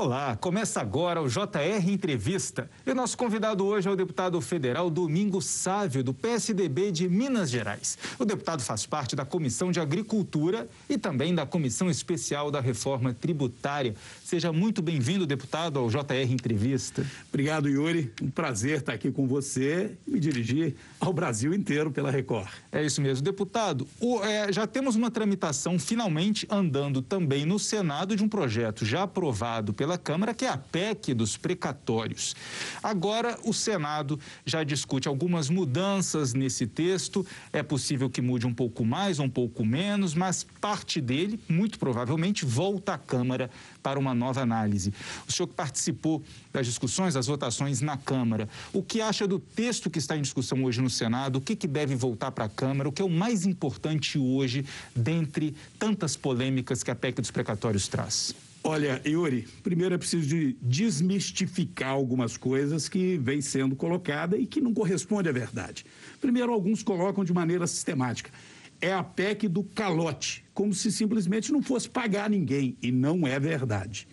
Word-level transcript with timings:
Olá, 0.00 0.36
começa 0.36 0.80
agora 0.80 1.20
o 1.20 1.28
JR 1.28 1.90
Entrevista. 1.90 2.70
E 2.86 2.90
o 2.92 2.94
nosso 2.94 3.18
convidado 3.18 3.66
hoje 3.66 3.88
é 3.88 3.90
o 3.90 3.96
deputado 3.96 4.40
federal 4.40 4.88
Domingos 4.88 5.46
Sávio, 5.46 6.04
do 6.04 6.14
PSDB 6.14 6.92
de 6.92 7.08
Minas 7.08 7.50
Gerais. 7.50 7.98
O 8.16 8.24
deputado 8.24 8.62
faz 8.62 8.86
parte 8.86 9.16
da 9.16 9.24
Comissão 9.24 9.72
de 9.72 9.80
Agricultura 9.80 10.68
e 10.88 10.96
também 10.96 11.34
da 11.34 11.44
Comissão 11.44 11.90
Especial 11.90 12.48
da 12.48 12.60
Reforma 12.60 13.12
Tributária. 13.12 13.96
Seja 14.28 14.52
muito 14.52 14.82
bem-vindo, 14.82 15.26
deputado, 15.26 15.78
ao 15.78 15.88
JR 15.88 16.30
Entrevista. 16.30 17.02
Obrigado, 17.30 17.66
Yuri. 17.66 18.12
Um 18.20 18.28
prazer 18.28 18.80
estar 18.80 18.92
aqui 18.92 19.10
com 19.10 19.26
você 19.26 19.96
e 20.06 20.10
me 20.10 20.20
dirigir 20.20 20.76
ao 21.00 21.14
Brasil 21.14 21.54
inteiro 21.54 21.90
pela 21.90 22.10
Record. 22.10 22.50
É 22.70 22.84
isso 22.84 23.00
mesmo, 23.00 23.24
deputado. 23.24 23.88
O, 23.98 24.22
é, 24.22 24.52
já 24.52 24.66
temos 24.66 24.96
uma 24.96 25.10
tramitação 25.10 25.78
finalmente 25.78 26.46
andando 26.50 27.00
também 27.00 27.46
no 27.46 27.58
Senado 27.58 28.14
de 28.14 28.22
um 28.22 28.28
projeto 28.28 28.84
já 28.84 29.04
aprovado 29.04 29.72
pela 29.72 29.88
pela 29.88 29.96
Câmara, 29.96 30.34
que 30.34 30.44
é 30.44 30.50
a 30.50 30.58
PEC 30.58 31.14
dos 31.14 31.38
precatórios. 31.38 32.36
Agora, 32.82 33.38
o 33.42 33.54
Senado 33.54 34.20
já 34.44 34.62
discute 34.62 35.08
algumas 35.08 35.48
mudanças 35.48 36.34
nesse 36.34 36.66
texto. 36.66 37.26
É 37.50 37.62
possível 37.62 38.10
que 38.10 38.20
mude 38.20 38.46
um 38.46 38.52
pouco 38.52 38.84
mais, 38.84 39.18
um 39.18 39.30
pouco 39.30 39.64
menos, 39.64 40.12
mas 40.12 40.44
parte 40.60 41.00
dele, 41.00 41.40
muito 41.48 41.78
provavelmente, 41.78 42.44
volta 42.44 42.92
à 42.92 42.98
Câmara 42.98 43.50
para 43.88 43.98
uma 43.98 44.14
nova 44.14 44.42
análise. 44.42 44.92
O 45.26 45.32
senhor 45.32 45.46
que 45.46 45.54
participou 45.54 46.22
das 46.52 46.66
discussões, 46.66 47.14
das 47.14 47.26
votações 47.26 47.80
na 47.80 47.96
Câmara, 47.96 48.46
o 48.70 48.82
que 48.82 49.00
acha 49.00 49.26
do 49.26 49.38
texto 49.38 49.88
que 49.88 49.98
está 49.98 50.14
em 50.14 50.20
discussão 50.20 50.62
hoje 50.64 50.82
no 50.82 50.90
Senado? 50.90 51.36
O 51.36 51.40
que, 51.40 51.56
que 51.56 51.66
deve 51.66 51.94
voltar 51.94 52.30
para 52.30 52.44
a 52.44 52.48
Câmara? 52.50 52.86
O 52.86 52.92
que 52.92 53.00
é 53.00 53.04
o 53.04 53.08
mais 53.08 53.46
importante 53.46 54.18
hoje, 54.18 54.62
dentre 54.94 55.54
tantas 55.78 56.16
polêmicas 56.16 56.82
que 56.82 56.90
a 56.90 56.94
PEC 56.94 57.22
dos 57.22 57.30
precatórios 57.30 57.88
traz? 57.88 58.34
Olha, 58.62 59.00
Yuri, 59.06 59.48
primeiro 59.62 59.94
é 59.94 59.98
preciso 59.98 60.26
de 60.28 60.54
desmistificar 60.60 61.90
algumas 61.90 62.36
coisas 62.36 62.90
que 62.90 63.16
vem 63.16 63.40
sendo 63.40 63.74
colocada 63.74 64.36
e 64.36 64.44
que 64.44 64.60
não 64.60 64.74
corresponde 64.74 65.30
à 65.30 65.32
verdade. 65.32 65.86
Primeiro, 66.20 66.52
alguns 66.52 66.82
colocam 66.82 67.24
de 67.24 67.32
maneira 67.32 67.66
sistemática. 67.66 68.30
É 68.80 68.92
a 68.92 69.02
PEC 69.02 69.48
do 69.48 69.64
calote, 69.64 70.44
como 70.58 70.74
se 70.74 70.90
simplesmente 70.90 71.52
não 71.52 71.62
fosse 71.62 71.88
pagar 71.88 72.28
ninguém, 72.28 72.76
e 72.82 72.90
não 72.90 73.24
é 73.24 73.38
verdade. 73.38 74.08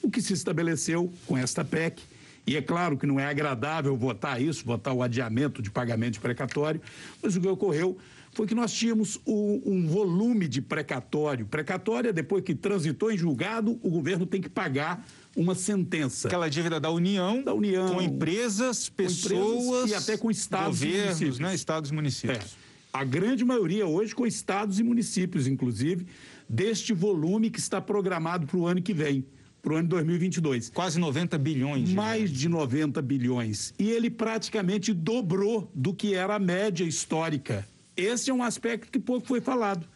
O 0.00 0.10
que 0.10 0.22
se 0.22 0.32
estabeleceu 0.32 1.12
com 1.26 1.36
esta 1.36 1.62
PEC, 1.62 2.02
e 2.46 2.56
é 2.56 2.62
claro 2.62 2.96
que 2.96 3.04
não 3.04 3.20
é 3.20 3.26
agradável 3.26 3.94
votar 3.94 4.40
isso, 4.40 4.64
votar 4.64 4.94
o 4.94 5.02
adiamento 5.02 5.60
de 5.60 5.70
pagamento 5.70 6.14
de 6.14 6.20
precatório, 6.20 6.80
mas 7.22 7.36
o 7.36 7.40
que 7.42 7.46
ocorreu 7.46 7.98
foi 8.32 8.46
que 8.46 8.54
nós 8.54 8.72
tínhamos 8.72 9.20
um, 9.26 9.60
um 9.66 9.86
volume 9.86 10.48
de 10.48 10.62
precatório. 10.62 11.44
Precatório 11.44 12.08
é 12.08 12.12
depois 12.14 12.42
que 12.42 12.54
transitou 12.54 13.12
em 13.12 13.18
julgado, 13.18 13.78
o 13.82 13.90
governo 13.90 14.24
tem 14.24 14.40
que 14.40 14.48
pagar 14.48 15.06
uma 15.36 15.54
sentença. 15.54 16.28
Aquela 16.28 16.48
dívida 16.48 16.80
da 16.80 16.90
União, 16.90 17.42
da 17.42 17.52
União 17.52 17.90
com 17.90 18.00
empresas, 18.00 18.88
pessoas 18.88 19.34
com 19.34 19.76
empresas 19.76 19.90
e 19.90 19.94
até 19.94 20.16
com 20.16 20.30
estados 20.30 20.78
governos, 20.78 20.96
e 20.96 21.04
municípios. 21.04 21.38
Né? 21.38 21.54
Estados 21.54 21.90
e 21.90 21.92
municípios. 21.92 22.56
É. 22.56 22.59
A 22.92 23.04
grande 23.04 23.44
maioria 23.44 23.86
hoje 23.86 24.14
com 24.14 24.26
estados 24.26 24.78
e 24.80 24.82
municípios, 24.82 25.46
inclusive, 25.46 26.06
deste 26.48 26.92
volume 26.92 27.50
que 27.50 27.58
está 27.58 27.80
programado 27.80 28.46
para 28.46 28.56
o 28.56 28.66
ano 28.66 28.82
que 28.82 28.92
vem 28.92 29.24
para 29.62 29.74
o 29.74 29.76
ano 29.76 29.88
2022. 29.88 30.70
Quase 30.70 30.98
90 30.98 31.36
bilhões. 31.36 31.90
Mais 31.92 32.30
de 32.30 32.48
90 32.48 33.02
bilhões. 33.02 33.74
E 33.78 33.90
ele 33.90 34.08
praticamente 34.08 34.94
dobrou 34.94 35.70
do 35.74 35.92
que 35.92 36.14
era 36.14 36.36
a 36.36 36.38
média 36.38 36.82
histórica 36.82 37.66
esse 38.00 38.30
é 38.30 38.34
um 38.34 38.42
aspecto 38.42 38.90
que 38.90 38.98
pouco 38.98 39.26
foi 39.26 39.40
falado. 39.40 39.86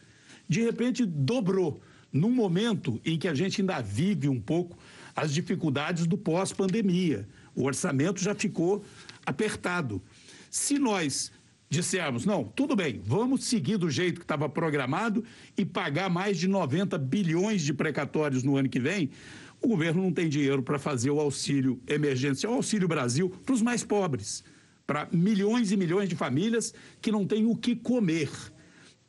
De 0.49 0.63
repente, 0.63 1.05
dobrou. 1.07 1.81
Num 2.13 2.31
momento 2.31 3.01
em 3.05 3.19
que 3.19 3.27
a 3.27 3.35
gente 3.35 3.61
ainda 3.61 3.81
vive 3.81 4.29
um 4.29 4.41
pouco 4.41 4.79
as 5.17 5.33
dificuldades 5.33 6.07
do 6.07 6.17
pós-pandemia. 6.17 7.27
O 7.55 7.65
orçamento 7.65 8.21
já 8.21 8.35
ficou 8.35 8.85
apertado. 9.25 10.03
Se 10.51 10.79
nós 10.79 11.33
dissermos, 11.75 12.25
não, 12.25 12.45
tudo 12.45 12.75
bem, 12.75 13.01
vamos 13.05 13.45
seguir 13.45 13.77
do 13.77 13.91
jeito 13.91 14.21
que 14.21 14.25
estava 14.25 14.49
programado 14.49 15.23
e 15.59 15.65
pagar 15.65 16.09
mais 16.09 16.39
de 16.39 16.49
90 16.49 16.97
bilhões 16.97 17.63
de 17.63 17.75
precatórios 17.75 18.43
no 18.43 18.57
ano 18.57 18.69
que 18.69 18.81
vem, 18.81 19.11
o 19.61 19.69
governo 19.69 20.03
não 20.03 20.13
tem 20.13 20.29
dinheiro 20.29 20.63
para 20.63 20.79
fazer 20.79 21.11
o 21.11 21.21
auxílio 21.21 21.81
emergencial, 21.87 22.53
o 22.53 22.57
auxílio 22.57 22.89
Brasil, 22.89 23.29
para 23.45 23.55
os 23.55 23.61
mais 23.61 23.85
pobres 23.85 24.43
para 24.87 25.09
milhões 25.13 25.73
e 25.73 25.77
milhões 25.77 26.09
de 26.09 26.15
famílias 26.15 26.75
que 27.01 27.11
não 27.11 27.27
têm 27.27 27.47
o 27.47 27.57
que 27.57 27.75
comer. 27.75 28.31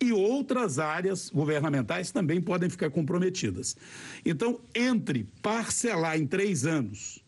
E 0.01 0.11
outras 0.11 0.77
áreas 0.77 1.29
governamentais 1.29 2.11
também 2.11 2.41
podem 2.41 2.69
ficar 2.69 2.89
comprometidas. 2.89 3.77
Então, 4.25 4.59
entre 4.73 5.25
parcelar 5.41 6.17
em 6.17 6.27
três 6.27 6.65
anos 6.65 7.23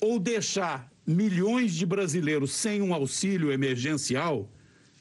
ou 0.00 0.18
deixar 0.18 0.91
milhões 1.06 1.74
de 1.74 1.84
brasileiros 1.84 2.52
sem 2.52 2.80
um 2.80 2.94
auxílio 2.94 3.52
emergencial, 3.52 4.50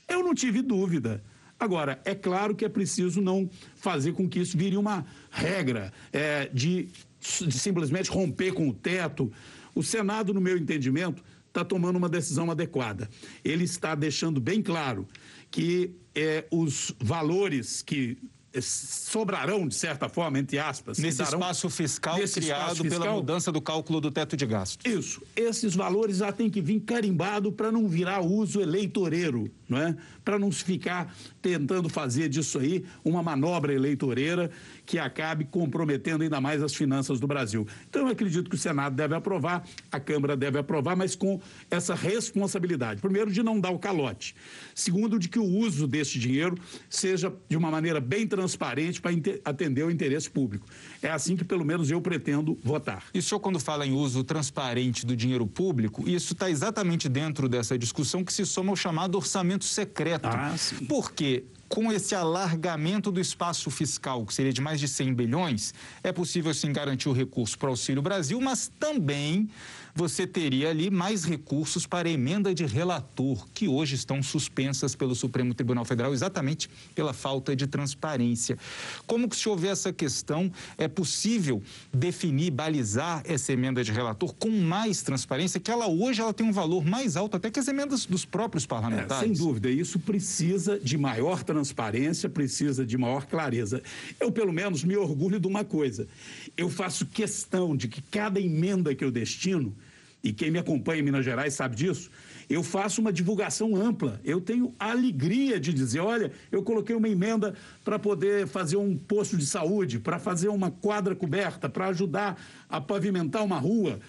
eu 0.08 0.24
não 0.24 0.34
tive 0.34 0.62
dúvida. 0.62 1.24
Agora, 1.60 2.02
é 2.04 2.16
claro 2.16 2.56
que 2.56 2.66
é 2.66 2.70
preciso 2.70 3.22
não 3.22 3.50
fazer 3.76 4.14
com 4.14 4.28
que 4.28 4.40
isso 4.40 4.58
vire 4.58 4.78
uma 4.78 5.06
regra 5.30 5.94
é, 6.12 6.50
de, 6.52 6.90
de 7.20 7.52
simplesmente 7.52 8.10
romper 8.10 8.52
com 8.52 8.68
o 8.68 8.74
teto. 8.74 9.32
O 9.76 9.84
Senado, 9.84 10.34
no 10.34 10.42
meu 10.42 10.58
entendimento, 10.58 11.24
está 11.48 11.64
tomando 11.64 11.98
uma 11.98 12.10
decisão 12.10 12.50
adequada. 12.50 13.08
Ele 13.44 13.64
está 13.64 13.94
deixando 13.94 14.42
bem 14.42 14.62
claro 14.62 15.08
que 15.52 15.92
é, 16.16 16.46
os 16.50 16.96
valores 17.00 17.82
que 17.82 18.18
sobrarão, 18.60 19.68
de 19.68 19.76
certa 19.76 20.10
forma, 20.10 20.40
entre 20.40 20.60
aspas. 20.60 20.98
Nesse 20.98 21.20
darão, 21.20 21.40
espaço 21.40 21.70
fiscal 21.70 22.18
nesse 22.18 22.42
criado 22.42 22.62
espaço 22.62 22.84
fiscal, 22.84 23.02
pela 23.02 23.14
mudança 23.14 23.52
do 23.52 23.62
cálculo 23.62 24.02
do 24.02 24.12
teto 24.12 24.36
de 24.36 24.46
gastos. 24.46 24.92
Isso. 24.92 25.22
Esses 25.36 25.76
valores 25.76 26.18
já 26.18 26.32
têm 26.32 26.50
que 26.50 26.62
vir 26.62 26.82
carimbado 26.82 27.52
para 27.52 27.72
não 27.72 27.88
virar 27.88 28.22
uso 28.22 28.60
eleitoreiro, 28.60 29.50
não 29.72 29.78
é? 29.78 29.96
Para 30.24 30.38
não 30.38 30.52
se 30.52 30.64
ficar 30.64 31.16
tentando 31.42 31.90
fazer 31.90 32.30
disso 32.30 32.60
aí 32.60 32.86
uma 33.04 33.24
manobra 33.24 33.74
eleitoreira 33.74 34.52
que 34.86 35.00
acabe 35.00 35.46
comprometendo 35.46 36.24
ainda 36.24 36.42
mais 36.42 36.62
as 36.62 36.76
finanças 36.76 37.20
do 37.20 37.26
Brasil. 37.26 37.66
Então, 37.90 38.04
eu 38.04 38.08
acredito 38.10 38.50
que 38.50 38.56
o 38.56 38.60
Senado 38.60 38.96
deve 38.96 39.16
aprovar, 39.16 39.66
a 39.92 40.00
Câmara 40.00 40.36
deve 40.36 40.60
aprovar, 40.60 40.96
mas 40.96 41.16
com 41.16 41.40
essa 41.70 41.96
responsabilidade. 41.96 43.00
Primeiro, 43.00 43.32
de 43.32 43.42
não 43.42 43.60
dar 43.60 43.72
o 43.72 43.80
calote. 43.80 44.36
Segundo, 44.76 45.18
de 45.18 45.30
que 45.30 45.40
o 45.40 45.46
uso 45.46 45.88
desse 45.88 46.20
dinheiro 46.20 46.58
seja 46.90 47.34
de 47.48 47.56
uma 47.56 47.72
maneira 47.72 48.02
bem 48.02 48.28
transparente 48.28 49.00
para 49.00 49.12
atender 49.46 49.84
o 49.84 49.90
interesse 49.90 50.30
público. 50.30 50.68
É 51.02 51.10
assim 51.10 51.36
que, 51.36 51.46
pelo 51.46 51.64
menos, 51.64 51.90
eu 51.90 52.02
pretendo 52.02 52.60
votar. 52.64 53.06
E 53.14 53.20
o 53.20 53.22
senhor, 53.24 53.40
quando 53.40 53.60
fala 53.60 53.88
em 53.88 53.94
uso 53.94 54.24
transparente 54.24 55.06
do 55.06 55.16
dinheiro 55.16 55.48
público, 55.48 56.08
isso 56.08 56.34
está 56.34 56.50
exatamente 56.50 57.08
dentro 57.08 57.48
dessa 57.48 57.78
discussão 57.78 58.24
que 58.24 58.34
se 58.34 58.46
soma 58.46 58.72
ao 58.72 58.76
chamado 58.76 59.16
orçamento 59.16 59.61
secreto. 59.62 60.28
Ah, 60.28 60.56
sim. 60.58 60.86
Por 60.86 61.12
quê? 61.12 61.46
com 61.72 61.90
esse 61.90 62.14
alargamento 62.14 63.10
do 63.14 63.22
espaço 63.22 63.72
fiscal, 63.72 64.26
que 64.26 64.34
seria 64.34 64.52
de 64.52 64.60
mais 64.60 64.78
de 64.78 64.90
100 64.90 65.14
bilhões, 65.14 65.74
é 66.04 66.12
possível 66.12 66.54
sim 66.54 66.74
garantir 66.74 67.08
o 67.08 67.14
recurso 67.14 67.58
para 67.58 67.68
o 67.68 67.70
Auxílio 67.70 68.02
Brasil, 68.02 68.42
mas 68.42 68.70
também 68.78 69.50
você 69.94 70.26
teria 70.26 70.70
ali 70.70 70.90
mais 70.90 71.24
recursos 71.24 71.86
para 71.86 72.10
emenda 72.10 72.54
de 72.54 72.66
relator, 72.66 73.48
que 73.54 73.68
hoje 73.68 73.96
estão 73.96 74.22
suspensas 74.22 74.96
pelo 74.96 75.16
Supremo 75.16 75.54
Tribunal 75.54 75.86
Federal 75.86 76.14
exatamente 76.14 76.70
pela 76.96 77.14
falta 77.14 77.56
de 77.56 77.68
transparência. 77.68 78.58
Como 79.06 79.28
que 79.28 79.36
se 79.36 79.48
houver 79.48 79.72
essa 79.72 79.92
questão, 79.92 80.52
é 80.78 80.88
possível 80.88 81.62
definir, 81.94 82.52
balizar 82.52 83.24
essa 83.26 83.54
emenda 83.54 83.84
de 83.84 83.92
relator 83.92 84.34
com 84.36 84.50
mais 84.50 85.02
transparência, 85.02 85.60
que 85.60 85.72
ela 85.72 85.88
hoje 85.88 86.22
ela 86.22 86.34
tem 86.34 86.46
um 86.46 86.52
valor 86.52 86.86
mais 86.86 87.16
alto 87.16 87.38
até 87.38 87.50
que 87.50 87.60
as 87.60 87.68
emendas 87.68 88.06
dos 88.06 88.26
próprios 88.26 88.66
parlamentares? 88.66 89.24
É, 89.24 89.26
sem 89.28 89.34
dúvida, 89.34 89.70
isso 89.70 90.00
precisa 90.00 90.80
de 90.80 90.98
maior 90.98 91.44
transparência, 91.44 92.30
precisa 92.30 92.86
de 92.86 92.98
maior 92.98 93.26
clareza. 93.26 93.82
Eu, 94.20 94.32
pelo 94.32 94.54
menos, 94.54 94.84
me 94.84 94.96
orgulho 94.96 95.40
de 95.40 95.48
uma 95.48 95.64
coisa. 95.64 96.08
Eu 96.58 96.70
faço 96.70 97.06
questão 97.06 97.76
de 97.76 97.88
que 97.88 98.02
cada 98.02 98.40
emenda 98.40 98.94
que 98.94 99.04
eu 99.04 99.12
destino 99.12 99.76
e 100.24 100.32
quem 100.32 100.52
me 100.52 100.60
acompanha 100.60 101.00
em 101.00 101.04
Minas 101.04 101.26
Gerais 101.26 101.54
sabe 101.54 101.76
disso, 101.76 102.12
eu 102.48 102.62
faço 102.62 103.02
uma 103.02 103.12
divulgação 103.12 103.76
ampla. 103.76 104.20
Eu 104.24 104.40
tenho 104.40 104.76
alegria 104.78 105.60
de 105.60 105.74
dizer: 105.74 106.00
olha, 106.00 106.32
eu 106.52 106.62
coloquei 106.62 106.96
uma 106.96 107.10
emenda 107.10 107.56
para 107.84 107.98
poder 107.98 108.46
fazer 108.46 108.78
um 108.78 108.96
posto 108.96 109.36
de 109.38 109.46
saúde, 109.46 110.00
para 110.00 110.20
fazer 110.20 110.50
uma 110.50 110.70
quadra 110.70 111.16
coberta, 111.16 111.68
para 111.68 111.88
ajudar 111.88 112.40
a 112.70 112.80
pavimentar 112.80 113.44
uma 113.44 113.58
rua. 113.58 114.00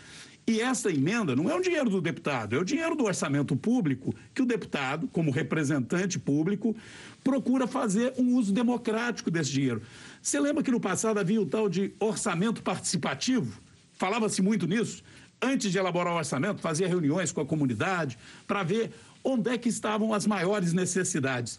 E 0.46 0.60
essa 0.60 0.90
emenda 0.90 1.36
não 1.36 1.48
é 1.48 1.54
o 1.54 1.60
dinheiro 1.60 1.88
do 1.88 2.00
deputado, 2.00 2.56
é 2.56 2.58
o 2.58 2.64
dinheiro 2.64 2.96
do 2.96 3.04
orçamento 3.04 3.54
público 3.54 4.14
que 4.34 4.42
o 4.42 4.46
deputado, 4.46 5.06
como 5.08 5.30
representante 5.30 6.18
público, 6.18 6.74
procura 7.22 7.66
fazer 7.66 8.12
um 8.18 8.34
uso 8.34 8.52
democrático 8.52 9.30
desse 9.30 9.52
dinheiro. 9.52 9.82
Você 10.20 10.40
lembra 10.40 10.62
que 10.62 10.70
no 10.70 10.80
passado 10.80 11.18
havia 11.18 11.40
o 11.40 11.46
tal 11.46 11.68
de 11.68 11.92
orçamento 12.00 12.62
participativo? 12.62 13.60
Falava-se 13.92 14.42
muito 14.42 14.66
nisso 14.66 15.04
antes 15.42 15.72
de 15.72 15.78
elaborar 15.78 16.14
o 16.14 16.16
orçamento, 16.16 16.60
fazia 16.60 16.86
reuniões 16.86 17.32
com 17.32 17.40
a 17.40 17.46
comunidade 17.46 18.16
para 18.46 18.62
ver 18.62 18.92
onde 19.24 19.50
é 19.50 19.58
que 19.58 19.68
estavam 19.68 20.14
as 20.14 20.26
maiores 20.26 20.72
necessidades. 20.72 21.58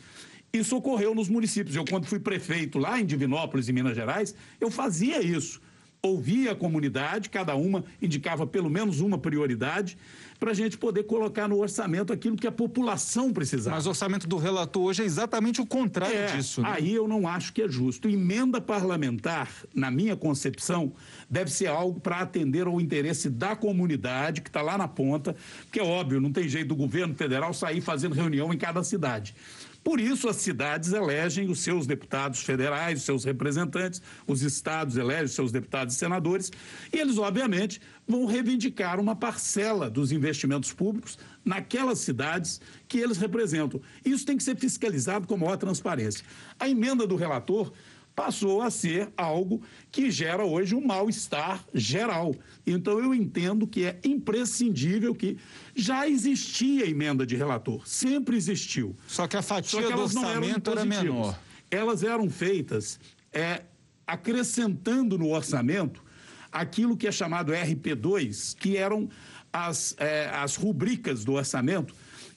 Isso 0.53 0.77
ocorreu 0.77 1.13
nos 1.13 1.27
municípios. 1.27 1.75
Eu, 1.75 1.83
quando 1.83 2.05
fui 2.05 2.19
prefeito 2.19 2.79
lá 2.79 2.99
em 2.99 3.05
Divinópolis, 3.05 3.67
em 3.67 3.73
Minas 3.73 3.95
Gerais, 3.95 4.33
eu 4.61 4.71
fazia 4.71 5.21
isso. 5.21 5.61
Ouvia 6.05 6.51
a 6.51 6.55
comunidade, 6.55 7.29
cada 7.29 7.55
uma 7.55 7.85
indicava 8.01 8.45
pelo 8.45 8.69
menos 8.69 8.99
uma 8.99 9.17
prioridade, 9.17 9.97
para 10.37 10.51
a 10.51 10.53
gente 10.53 10.77
poder 10.77 11.03
colocar 11.03 11.47
no 11.47 11.57
orçamento 11.57 12.11
aquilo 12.11 12.35
que 12.35 12.45
a 12.45 12.51
população 12.51 13.31
precisava. 13.31 13.77
Mas 13.77 13.85
o 13.85 13.89
orçamento 13.89 14.27
do 14.27 14.35
relator 14.35 14.83
hoje 14.83 15.01
é 15.01 15.05
exatamente 15.05 15.61
o 15.61 15.65
contrário 15.65 16.17
é, 16.17 16.35
disso. 16.35 16.61
Né? 16.61 16.69
Aí 16.73 16.93
eu 16.93 17.07
não 17.07 17.25
acho 17.25 17.53
que 17.53 17.61
é 17.61 17.69
justo. 17.69 18.09
Emenda 18.09 18.59
parlamentar, 18.59 19.49
na 19.73 19.89
minha 19.89 20.17
concepção, 20.17 20.91
deve 21.29 21.49
ser 21.49 21.67
algo 21.67 22.01
para 22.01 22.19
atender 22.19 22.67
ao 22.67 22.81
interesse 22.81 23.29
da 23.29 23.55
comunidade, 23.55 24.41
que 24.41 24.49
está 24.49 24.61
lá 24.61 24.77
na 24.77 24.89
ponta, 24.89 25.33
porque 25.61 25.79
é 25.79 25.83
óbvio, 25.83 26.19
não 26.19 26.33
tem 26.33 26.49
jeito 26.49 26.67
do 26.67 26.75
governo 26.75 27.15
federal 27.15 27.53
sair 27.53 27.79
fazendo 27.79 28.13
reunião 28.13 28.53
em 28.53 28.57
cada 28.57 28.83
cidade. 28.83 29.33
Por 29.83 29.99
isso, 29.99 30.29
as 30.29 30.37
cidades 30.37 30.93
elegem 30.93 31.49
os 31.49 31.59
seus 31.59 31.85
deputados 31.85 32.41
federais, 32.41 32.99
os 32.99 33.05
seus 33.05 33.23
representantes, 33.25 34.01
os 34.25 34.41
estados 34.41 34.95
elegem 34.95 35.25
os 35.25 35.33
seus 35.33 35.51
deputados 35.51 35.95
e 35.95 35.97
senadores, 35.97 36.51
e 36.91 36.97
eles, 36.97 37.17
obviamente, 37.17 37.81
vão 38.07 38.25
reivindicar 38.25 38.99
uma 38.99 39.15
parcela 39.15 39.89
dos 39.89 40.11
investimentos 40.11 40.71
públicos 40.71 41.17
naquelas 41.43 41.99
cidades 41.99 42.61
que 42.87 42.97
eles 42.97 43.17
representam. 43.17 43.81
Isso 44.05 44.25
tem 44.25 44.37
que 44.37 44.43
ser 44.43 44.57
fiscalizado 44.57 45.27
com 45.27 45.35
maior 45.35 45.57
transparência. 45.57 46.25
A 46.57 46.69
emenda 46.69 47.05
do 47.05 47.15
relator 47.15 47.73
passou 48.15 48.61
a 48.61 48.69
ser 48.69 49.09
algo 49.17 49.61
que 49.91 50.11
gera 50.11 50.45
hoje 50.45 50.75
um 50.75 50.85
mal-estar 50.85 51.63
geral. 51.73 52.35
Então, 52.65 52.99
eu 52.99 53.13
entendo 53.13 53.65
que 53.65 53.85
é 53.85 53.99
imprescindível 54.03 55.15
que 55.15 55.37
já 55.75 56.07
existia 56.07 56.87
emenda 56.87 57.25
de 57.25 57.35
relator, 57.35 57.87
sempre 57.87 58.37
existiu. 58.37 58.95
Só 59.07 59.27
que 59.27 59.35
a 59.35 59.41
fatia 59.41 59.81
que 59.81 59.93
do 59.93 60.01
orçamento 60.01 60.71
era 60.71 60.85
menor. 60.85 61.37
Elas 61.71 62.03
eram 62.03 62.29
feitas 62.29 62.99
é, 63.31 63.63
acrescentando 64.05 65.17
no 65.17 65.29
orçamento 65.29 66.03
aquilo 66.51 66.95
que 66.95 67.07
é 67.07 67.11
chamado 67.11 67.51
RP2, 67.51 68.55
que 68.55 68.77
eram 68.77 69.09
as, 69.51 69.95
é, 69.97 70.29
as 70.29 70.55
rubricas 70.55 71.25
do 71.25 71.33
orçamento 71.33 71.95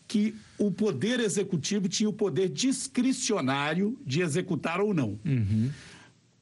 que 0.08 0.34
o 0.58 0.70
poder 0.70 1.20
executivo 1.20 1.88
tinha 1.88 2.08
o 2.08 2.12
poder 2.12 2.49
discricionário 2.49 3.99
de 4.05 4.20
executar 4.23 4.81
ou 4.81 4.94
não. 4.94 5.19
Uhum. 5.25 5.70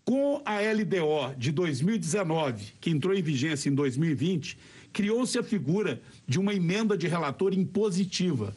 Com 0.04 0.42
a 0.44 0.58
LDO 0.60 1.34
de 1.38 1.50
2019, 1.50 2.74
que 2.80 2.90
entrou 2.90 3.14
em 3.14 3.22
vigência 3.22 3.70
em 3.70 3.74
2020, 3.74 4.58
criou-se 4.92 5.38
a 5.38 5.42
figura 5.42 6.00
de 6.26 6.38
uma 6.38 6.52
emenda 6.52 6.96
de 6.96 7.08
relator 7.08 7.54
impositiva, 7.54 8.54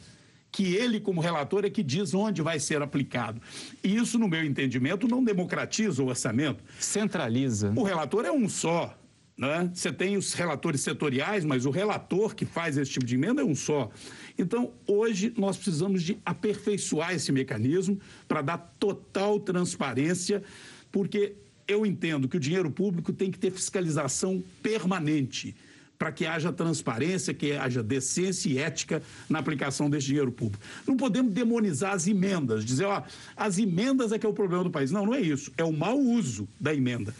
que 0.52 0.74
ele, 0.74 1.00
como 1.00 1.20
relator, 1.20 1.64
é 1.64 1.70
que 1.70 1.82
diz 1.82 2.12
onde 2.14 2.42
vai 2.42 2.58
ser 2.58 2.82
aplicado. 2.82 3.40
E 3.82 3.96
isso, 3.96 4.18
no 4.18 4.28
meu 4.28 4.44
entendimento, 4.44 5.08
não 5.08 5.22
democratiza 5.22 6.02
o 6.02 6.08
orçamento. 6.08 6.62
Centraliza. 6.78 7.72
O 7.76 7.82
relator 7.82 8.24
é 8.24 8.32
um 8.32 8.48
só. 8.48 8.97
Né? 9.38 9.70
Você 9.72 9.92
tem 9.92 10.16
os 10.16 10.32
relatores 10.32 10.80
setoriais, 10.80 11.44
mas 11.44 11.64
o 11.64 11.70
relator 11.70 12.34
que 12.34 12.44
faz 12.44 12.76
esse 12.76 12.90
tipo 12.90 13.06
de 13.06 13.14
emenda 13.14 13.40
é 13.40 13.44
um 13.44 13.54
só. 13.54 13.88
Então, 14.36 14.72
hoje, 14.84 15.32
nós 15.36 15.56
precisamos 15.56 16.02
de 16.02 16.18
aperfeiçoar 16.26 17.14
esse 17.14 17.30
mecanismo 17.30 18.00
para 18.26 18.42
dar 18.42 18.58
total 18.80 19.38
transparência, 19.38 20.42
porque 20.90 21.34
eu 21.68 21.86
entendo 21.86 22.28
que 22.28 22.36
o 22.36 22.40
dinheiro 22.40 22.68
público 22.68 23.12
tem 23.12 23.30
que 23.30 23.38
ter 23.38 23.52
fiscalização 23.52 24.42
permanente 24.60 25.54
para 25.96 26.12
que 26.12 26.26
haja 26.26 26.52
transparência, 26.52 27.34
que 27.34 27.52
haja 27.52 27.82
decência 27.82 28.48
e 28.48 28.58
ética 28.58 29.02
na 29.28 29.38
aplicação 29.38 29.90
desse 29.90 30.06
dinheiro 30.06 30.30
público. 30.30 30.64
Não 30.86 30.96
podemos 30.96 31.32
demonizar 31.32 31.92
as 31.92 32.06
emendas, 32.06 32.64
dizer, 32.64 32.84
ó, 32.84 33.02
as 33.36 33.58
emendas 33.58 34.12
é 34.12 34.18
que 34.18 34.24
é 34.24 34.28
o 34.28 34.32
problema 34.32 34.64
do 34.64 34.70
país. 34.70 34.90
Não, 34.90 35.04
não 35.04 35.14
é 35.14 35.20
isso. 35.20 35.52
É 35.56 35.64
o 35.64 35.72
mau 35.72 35.98
uso 35.98 36.48
da 36.60 36.72
emenda. 36.72 37.12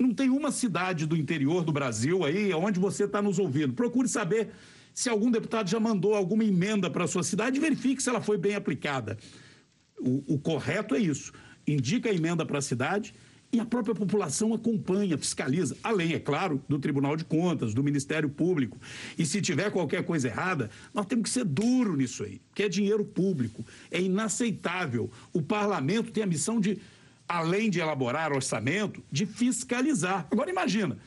Não 0.00 0.14
tem 0.14 0.30
uma 0.30 0.50
cidade 0.50 1.04
do 1.04 1.14
interior 1.14 1.62
do 1.62 1.70
Brasil 1.70 2.24
aí 2.24 2.54
onde 2.54 2.80
você 2.80 3.04
está 3.04 3.20
nos 3.20 3.38
ouvindo. 3.38 3.74
Procure 3.74 4.08
saber 4.08 4.48
se 4.94 5.10
algum 5.10 5.30
deputado 5.30 5.68
já 5.68 5.78
mandou 5.78 6.14
alguma 6.14 6.42
emenda 6.42 6.88
para 6.88 7.04
a 7.04 7.06
sua 7.06 7.22
cidade, 7.22 7.60
verifique 7.60 8.02
se 8.02 8.08
ela 8.08 8.22
foi 8.22 8.38
bem 8.38 8.54
aplicada. 8.54 9.18
O, 9.98 10.34
o 10.34 10.38
correto 10.38 10.94
é 10.94 10.98
isso. 10.98 11.34
Indica 11.66 12.08
a 12.08 12.14
emenda 12.14 12.46
para 12.46 12.56
a 12.56 12.62
cidade 12.62 13.14
e 13.52 13.60
a 13.60 13.64
própria 13.66 13.94
população 13.94 14.54
acompanha, 14.54 15.18
fiscaliza, 15.18 15.76
além, 15.82 16.14
é 16.14 16.18
claro, 16.18 16.62
do 16.66 16.78
Tribunal 16.78 17.14
de 17.14 17.24
Contas, 17.24 17.74
do 17.74 17.82
Ministério 17.82 18.30
Público. 18.30 18.78
E 19.18 19.26
se 19.26 19.42
tiver 19.42 19.70
qualquer 19.70 20.04
coisa 20.04 20.28
errada, 20.28 20.70
nós 20.94 21.04
temos 21.04 21.24
que 21.24 21.30
ser 21.30 21.44
duro 21.44 21.94
nisso 21.94 22.22
aí, 22.22 22.40
que 22.54 22.62
é 22.62 22.68
dinheiro 22.70 23.04
público. 23.04 23.66
É 23.90 24.00
inaceitável. 24.00 25.10
O 25.30 25.42
parlamento 25.42 26.10
tem 26.10 26.22
a 26.22 26.26
missão 26.26 26.58
de, 26.58 26.78
além 27.30 27.70
de 27.70 27.78
elaborar 27.78 28.32
orçamento, 28.32 29.04
de 29.10 29.24
fiscalizar. 29.24 30.26
Agora 30.32 30.50
imagina, 30.50 30.98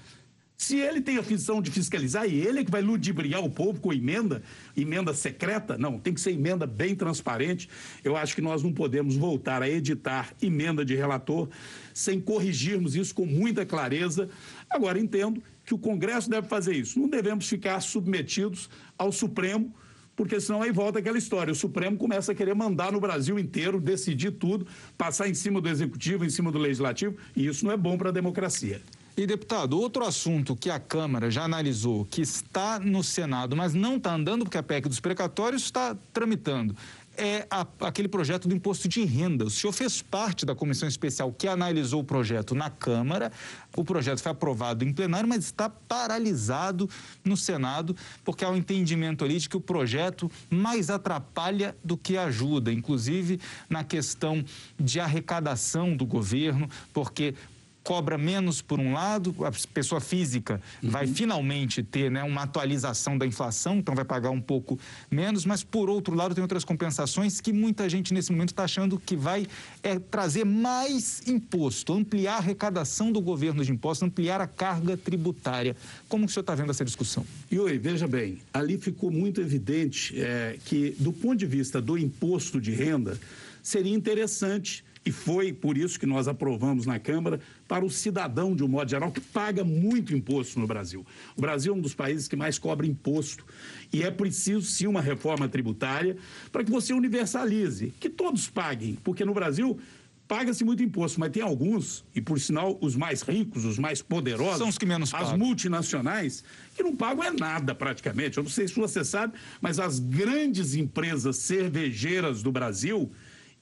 se 0.56 0.78
ele 0.78 1.02
tem 1.02 1.18
a 1.18 1.24
função 1.24 1.62
de 1.62 1.70
fiscalizar 1.70 2.26
e 2.26 2.40
ele 2.40 2.60
é 2.60 2.64
que 2.64 2.72
vai 2.72 2.82
ludibriar 2.82 3.44
o 3.44 3.50
povo 3.50 3.82
com 3.82 3.92
emenda, 3.92 4.42
emenda 4.78 5.14
secreta, 5.14 5.78
não, 5.78 6.00
tem 6.00 6.14
que 6.14 6.22
ser 6.22 6.32
emenda 6.32 6.66
bem 6.66 6.96
transparente. 6.96 7.68
Eu 8.06 8.16
acho 8.16 8.34
que 8.34 8.42
nós 8.42 8.64
não 8.64 8.72
podemos 8.72 9.18
voltar 9.18 9.62
a 9.62 9.70
editar 9.70 10.34
emenda 10.42 10.86
de 10.86 10.96
relator 10.96 11.50
sem 11.94 12.22
corrigirmos 12.22 12.96
isso 12.96 13.14
com 13.14 13.26
muita 13.26 13.66
clareza. 13.66 14.30
Agora, 14.70 14.98
entendo 14.98 15.44
que 15.66 15.74
o 15.74 15.78
Congresso 15.78 16.30
deve 16.30 16.48
fazer 16.48 16.74
isso. 16.74 16.98
Não 16.98 17.10
devemos 17.10 17.50
ficar 17.50 17.82
submetidos 17.82 18.70
ao 18.98 19.12
Supremo, 19.12 19.76
porque 20.16 20.40
senão 20.40 20.62
aí 20.62 20.72
volta 20.72 21.00
aquela 21.00 21.18
história. 21.18 21.52
O 21.52 21.56
Supremo 21.56 21.98
começa 21.98 22.32
a 22.32 22.36
querer 22.36 22.54
mandar 22.54 22.92
no 22.92 23.00
Brasil 23.00 23.38
inteiro, 23.40 23.80
decidir 23.80 24.32
tudo, 24.32 24.68
passar 24.98 25.28
em 25.28 25.34
cima 25.34 25.60
do 25.60 25.70
Executivo, 25.70 26.26
em 26.26 26.30
cima 26.30 26.52
do 26.52 26.58
Legislativo, 26.58 27.16
e 27.36 27.48
isso 27.48 27.66
não 27.66 27.72
é 27.72 27.78
bom 27.78 27.98
para 27.98 28.10
a 28.10 28.14
democracia. 28.14 28.82
E, 29.16 29.28
deputado, 29.28 29.80
outro 29.80 30.04
assunto 30.04 30.56
que 30.56 30.72
a 30.72 30.80
Câmara 30.80 31.30
já 31.30 31.44
analisou, 31.44 32.04
que 32.06 32.22
está 32.22 32.80
no 32.80 33.04
Senado, 33.04 33.56
mas 33.56 33.72
não 33.72 33.98
está 33.98 34.16
andando 34.16 34.44
porque 34.44 34.58
a 34.58 34.64
PEC 34.64 34.90
dos 34.90 35.00
precatórios 35.00 35.62
está 35.62 35.96
tramitando, 36.12 36.76
é 37.18 37.46
a, 37.50 37.66
aquele 37.82 38.08
projeto 38.08 38.48
do 38.48 38.56
imposto 38.56 38.88
de 38.88 39.04
renda. 39.04 39.46
O 39.46 39.50
senhor 39.50 39.72
fez 39.72 40.02
parte 40.02 40.46
da 40.46 40.56
comissão 40.56 40.88
especial 40.88 41.32
que 41.32 41.48
analisou 41.48 42.02
o 42.02 42.04
projeto 42.04 42.56
na 42.56 42.70
Câmara. 42.70 43.32
O 43.76 43.84
projeto 43.84 44.22
foi 44.22 44.32
aprovado 44.32 44.84
em 44.84 44.94
plenário, 44.94 45.28
mas 45.28 45.46
está 45.46 45.70
paralisado 45.70 46.90
no 47.24 47.38
Senado, 47.38 47.96
porque 48.24 48.44
há 48.44 48.50
um 48.50 48.58
entendimento 48.58 49.24
ali 49.24 49.40
de 49.40 49.48
que 49.48 49.58
o 49.58 49.62
projeto 49.62 50.30
mais 50.50 50.90
atrapalha 50.90 51.76
do 51.84 51.98
que 51.98 52.18
ajuda, 52.18 52.72
inclusive 52.72 53.40
na 53.70 53.84
questão 53.84 54.44
de 54.80 55.00
arrecadação 55.00 55.96
do 55.96 56.06
governo, 56.06 56.70
porque 56.94 57.36
cobra 57.84 58.18
menos 58.18 58.62
por 58.62 58.80
um 58.80 58.94
lado, 58.94 59.36
a 59.46 59.52
pessoa 59.74 60.00
física 60.00 60.62
uhum. 60.82 60.90
vai 60.90 61.06
finalmente 61.06 61.84
ter 61.84 62.10
né, 62.10 62.24
uma 62.24 62.44
atualização 62.44 63.18
da 63.18 63.26
inflação, 63.26 63.78
então 63.78 63.94
vai 63.94 64.06
pagar 64.06 64.30
um 64.30 64.40
pouco 64.42 64.80
menos, 65.12 65.46
mas 65.46 65.64
por 65.64 65.90
outro 65.90 66.16
lado 66.16 66.34
tem 66.34 66.42
outras 66.42 66.64
compensações 66.64 67.42
que 67.42 67.52
muita 67.52 67.90
gente 67.90 68.14
nesse 68.14 68.32
momento 68.32 68.50
está 68.50 68.64
achando 68.64 68.98
que 68.98 69.16
vai 69.16 69.46
é, 69.82 70.00
trazer 70.00 70.46
mais 70.46 71.22
imposto, 71.28 71.94
ampliar 71.94 72.36
a 72.36 72.38
arrecadação 72.38 73.12
do 73.12 73.20
governo 73.20 73.64
de 73.64 73.72
impostos, 73.72 74.08
ampliar 74.08 74.40
a 74.40 74.48
carga 74.48 74.96
tributária. 74.96 75.76
Como 76.08 76.26
o 76.26 76.30
senhor 76.30 76.42
está 76.42 76.56
vendo 76.56 76.72
essa 76.72 76.86
discussão? 76.86 77.26
Yuri, 77.52 77.78
veja 77.78 78.08
bem, 78.08 78.40
ali 78.54 78.78
ficou 78.78 79.12
muito 79.12 79.42
evidente 79.42 80.20
é, 80.20 80.58
que, 80.64 80.96
do 81.00 81.12
ponto 81.12 81.36
de 81.36 81.46
vista 81.46 81.82
do 81.82 81.98
imposto 81.98 82.62
de 82.62 82.72
renda, 82.72 83.20
seria 83.62 83.94
interessante 83.94 84.84
e 85.06 85.12
foi 85.12 85.52
por 85.52 85.78
isso 85.78 86.00
que 86.00 86.06
nós 86.06 86.28
aprovamos 86.28 86.86
na 86.86 86.98
Câmara 86.98 87.40
para 87.68 87.84
o 87.84 87.90
cidadão, 87.90 88.56
de 88.56 88.64
um 88.64 88.68
modo 88.68 88.90
geral, 88.90 89.12
que 89.12 89.20
paga 89.20 89.64
muito 89.64 90.16
imposto 90.16 90.60
no 90.60 90.68
Brasil. 90.68 91.06
O 91.36 91.42
Brasil 91.42 91.74
é 91.74 91.78
um 91.78 91.82
dos 91.82 91.94
países 91.94 92.28
que 92.28 92.36
mais 92.36 92.58
cobra 92.58 92.86
imposto. 92.86 93.46
E 93.92 94.02
é 94.04 94.10
preciso, 94.10 94.62
sim, 94.62 94.88
uma 94.88 95.02
reforma 95.02 95.48
tributária 95.50 96.16
para 96.52 96.64
que 96.64 96.72
você 96.72 96.94
universalize, 96.94 97.94
que 98.00 98.10
todos 98.10 98.50
paguem, 98.50 98.98
porque 99.04 99.26
no 99.26 99.34
Brasil 99.34 99.78
paga-se 100.26 100.64
muito 100.64 100.82
imposto, 100.82 101.20
mas 101.20 101.32
tem 101.32 101.44
alguns, 101.44 102.04
e 102.16 102.22
por 102.22 102.40
sinal 102.40 102.78
os 102.82 102.96
mais 102.96 103.22
ricos, 103.22 103.66
os 103.66 103.78
mais 103.78 104.02
poderosos, 104.02 104.58
são 104.58 104.70
os 104.70 104.78
que 104.78 104.86
menos 104.86 105.12
pagam. 105.12 105.32
As 105.32 105.38
multinacionais, 105.38 106.44
que 106.76 106.82
não 106.82 106.96
pagam 106.96 107.24
é 107.24 107.32
nada 107.32 107.76
praticamente. 107.76 108.38
Eu 108.38 108.44
não 108.44 108.50
sei 108.50 108.68
se 108.68 108.76
você 108.76 109.04
sabe, 109.04 109.34
mas 109.62 109.80
as 109.80 110.00
grandes 110.00 110.76
empresas 110.76 111.38
cervejeiras 111.38 112.42
do 112.42 112.52
Brasil 112.52 113.12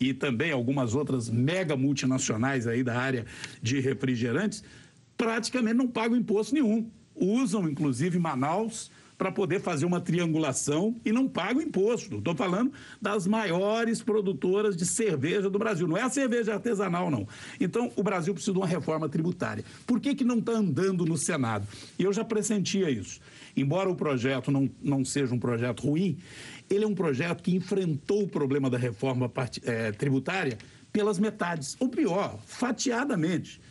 e 0.01 0.15
também 0.15 0.51
algumas 0.51 0.95
outras 0.95 1.29
mega 1.29 1.77
multinacionais 1.77 2.65
aí 2.65 2.83
da 2.83 2.99
área 2.99 3.23
de 3.61 3.79
refrigerantes, 3.79 4.63
praticamente 5.15 5.75
não 5.75 5.87
pagam 5.87 6.17
imposto 6.17 6.55
nenhum. 6.55 6.89
Usam, 7.15 7.69
inclusive, 7.69 8.17
Manaus 8.17 8.89
para 9.21 9.31
poder 9.31 9.61
fazer 9.61 9.85
uma 9.85 10.01
triangulação 10.01 10.99
e 11.05 11.11
não 11.11 11.27
pagam 11.27 11.61
imposto. 11.61 12.17
Estou 12.17 12.33
falando 12.33 12.73
das 12.99 13.27
maiores 13.27 14.01
produtoras 14.01 14.75
de 14.75 14.83
cerveja 14.83 15.47
do 15.47 15.59
Brasil. 15.59 15.87
Não 15.87 15.95
é 15.95 16.01
a 16.01 16.09
cerveja 16.09 16.55
artesanal, 16.55 17.11
não. 17.11 17.27
Então, 17.59 17.91
o 17.95 18.01
Brasil 18.01 18.33
precisa 18.33 18.53
de 18.53 18.57
uma 18.57 18.65
reforma 18.65 19.07
tributária. 19.07 19.63
Por 19.85 19.99
que, 19.99 20.15
que 20.15 20.23
não 20.23 20.39
está 20.39 20.53
andando 20.53 21.05
no 21.05 21.15
Senado? 21.17 21.67
E 21.99 22.03
eu 22.03 22.11
já 22.11 22.25
pressentia 22.25 22.89
isso. 22.89 23.19
Embora 23.55 23.91
o 23.91 23.95
projeto 23.95 24.49
não, 24.49 24.67
não 24.81 25.05
seja 25.05 25.35
um 25.35 25.39
projeto 25.39 25.87
ruim, 25.87 26.17
ele 26.67 26.83
é 26.83 26.87
um 26.87 26.95
projeto 26.95 27.43
que 27.43 27.55
enfrentou 27.55 28.23
o 28.23 28.27
problema 28.27 28.71
da 28.71 28.77
reforma 28.79 29.29
part... 29.29 29.61
é, 29.63 29.91
tributária 29.91 30.57
pelas 30.91 31.19
metades, 31.19 31.77
ou 31.79 31.89
pior, 31.89 32.39
fatiadamente. 32.47 33.61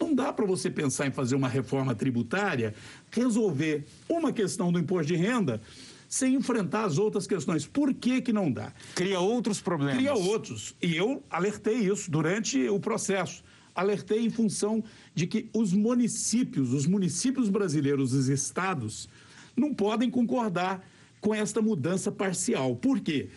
Não 0.00 0.14
dá 0.14 0.32
para 0.32 0.46
você 0.46 0.70
pensar 0.70 1.06
em 1.06 1.10
fazer 1.10 1.34
uma 1.34 1.48
reforma 1.48 1.94
tributária, 1.94 2.74
resolver 3.10 3.84
uma 4.08 4.32
questão 4.32 4.72
do 4.72 4.78
imposto 4.78 5.06
de 5.06 5.16
renda 5.16 5.60
sem 6.08 6.34
enfrentar 6.34 6.84
as 6.84 6.96
outras 6.96 7.26
questões. 7.26 7.66
Por 7.66 7.92
que, 7.92 8.22
que 8.22 8.32
não 8.32 8.50
dá? 8.50 8.72
Cria 8.94 9.20
outros 9.20 9.60
problemas. 9.60 9.96
Cria 9.96 10.14
outros. 10.14 10.74
E 10.80 10.96
eu 10.96 11.22
alertei 11.28 11.74
isso 11.74 12.10
durante 12.10 12.68
o 12.68 12.80
processo. 12.80 13.44
Alertei 13.74 14.24
em 14.24 14.30
função 14.30 14.82
de 15.14 15.26
que 15.26 15.48
os 15.52 15.72
municípios, 15.72 16.72
os 16.72 16.86
municípios 16.86 17.48
brasileiros, 17.48 18.14
os 18.14 18.28
estados, 18.28 19.08
não 19.54 19.74
podem 19.74 20.10
concordar 20.10 20.82
com 21.20 21.34
esta 21.34 21.60
mudança 21.60 22.10
parcial. 22.10 22.74
Por 22.76 23.00
quê? 23.00 23.28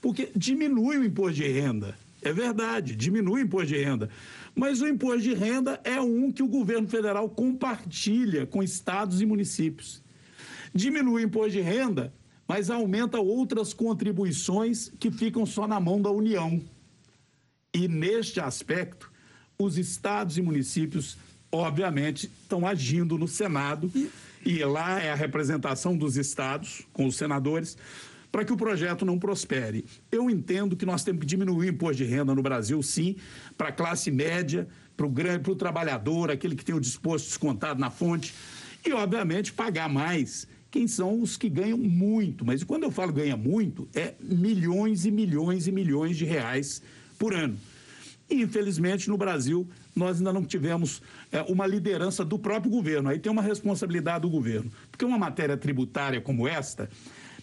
Porque 0.00 0.30
diminui 0.34 0.98
o 0.98 1.04
imposto 1.04 1.34
de 1.34 1.48
renda. 1.48 1.98
É 2.22 2.32
verdade, 2.32 2.94
diminui 2.94 3.42
o 3.42 3.44
imposto 3.44 3.68
de 3.68 3.76
renda. 3.76 4.10
Mas 4.54 4.80
o 4.80 4.88
imposto 4.88 5.22
de 5.22 5.34
renda 5.34 5.80
é 5.84 6.00
um 6.00 6.30
que 6.30 6.42
o 6.42 6.48
governo 6.48 6.88
federal 6.88 7.28
compartilha 7.28 8.46
com 8.46 8.62
estados 8.62 9.20
e 9.20 9.26
municípios. 9.26 10.02
Diminui 10.74 11.22
o 11.22 11.26
imposto 11.26 11.52
de 11.52 11.60
renda 11.60 12.12
mas 12.50 12.68
aumenta 12.68 13.20
outras 13.20 13.72
contribuições 13.72 14.90
que 14.98 15.08
ficam 15.08 15.46
só 15.46 15.68
na 15.68 15.78
mão 15.78 16.02
da 16.02 16.10
União. 16.10 16.60
E 17.72 17.86
neste 17.86 18.40
aspecto, 18.40 19.08
os 19.56 19.78
estados 19.78 20.36
e 20.36 20.42
municípios, 20.42 21.16
obviamente, 21.52 22.28
estão 22.42 22.66
agindo 22.66 23.16
no 23.16 23.28
Senado, 23.28 23.88
e 24.44 24.64
lá 24.64 25.00
é 25.00 25.12
a 25.12 25.14
representação 25.14 25.96
dos 25.96 26.16
estados, 26.16 26.84
com 26.92 27.06
os 27.06 27.14
senadores, 27.14 27.78
para 28.30 28.44
que 28.44 28.52
o 28.52 28.56
projeto 28.56 29.04
não 29.04 29.18
prospere. 29.18 29.84
Eu 30.10 30.30
entendo 30.30 30.76
que 30.76 30.86
nós 30.86 31.02
temos 31.02 31.20
que 31.20 31.26
diminuir 31.26 31.66
o 31.66 31.70
imposto 31.70 31.96
de 31.96 32.04
renda 32.04 32.34
no 32.34 32.42
Brasil, 32.42 32.82
sim, 32.82 33.16
para 33.56 33.68
a 33.68 33.72
classe 33.72 34.10
média, 34.10 34.68
para 34.96 35.06
o 35.06 35.10
grande, 35.10 35.40
para 35.40 35.52
o 35.52 35.56
trabalhador, 35.56 36.30
aquele 36.30 36.54
que 36.54 36.64
tem 36.64 36.74
o 36.74 36.80
disposto 36.80 37.26
descontado 37.26 37.80
na 37.80 37.90
fonte, 37.90 38.34
e, 38.86 38.92
obviamente, 38.92 39.52
pagar 39.52 39.88
mais 39.88 40.46
quem 40.70 40.86
são 40.86 41.20
os 41.20 41.36
que 41.36 41.48
ganham 41.48 41.78
muito. 41.78 42.44
Mas 42.44 42.62
quando 42.62 42.84
eu 42.84 42.90
falo 42.90 43.12
ganha 43.12 43.36
muito, 43.36 43.88
é 43.94 44.14
milhões 44.20 45.04
e 45.04 45.10
milhões 45.10 45.66
e 45.66 45.72
milhões 45.72 46.16
de 46.16 46.24
reais 46.24 46.80
por 47.18 47.34
ano. 47.34 47.58
E, 48.30 48.42
infelizmente, 48.42 49.08
no 49.08 49.18
Brasil, 49.18 49.68
nós 49.94 50.18
ainda 50.18 50.32
não 50.32 50.44
tivemos 50.44 51.02
é, 51.32 51.42
uma 51.42 51.66
liderança 51.66 52.24
do 52.24 52.38
próprio 52.38 52.70
governo. 52.70 53.08
Aí 53.08 53.18
tem 53.18 53.30
uma 53.30 53.42
responsabilidade 53.42 54.22
do 54.22 54.30
governo. 54.30 54.70
Porque 54.90 55.04
uma 55.04 55.18
matéria 55.18 55.56
tributária 55.56 56.20
como 56.20 56.46
esta, 56.46 56.88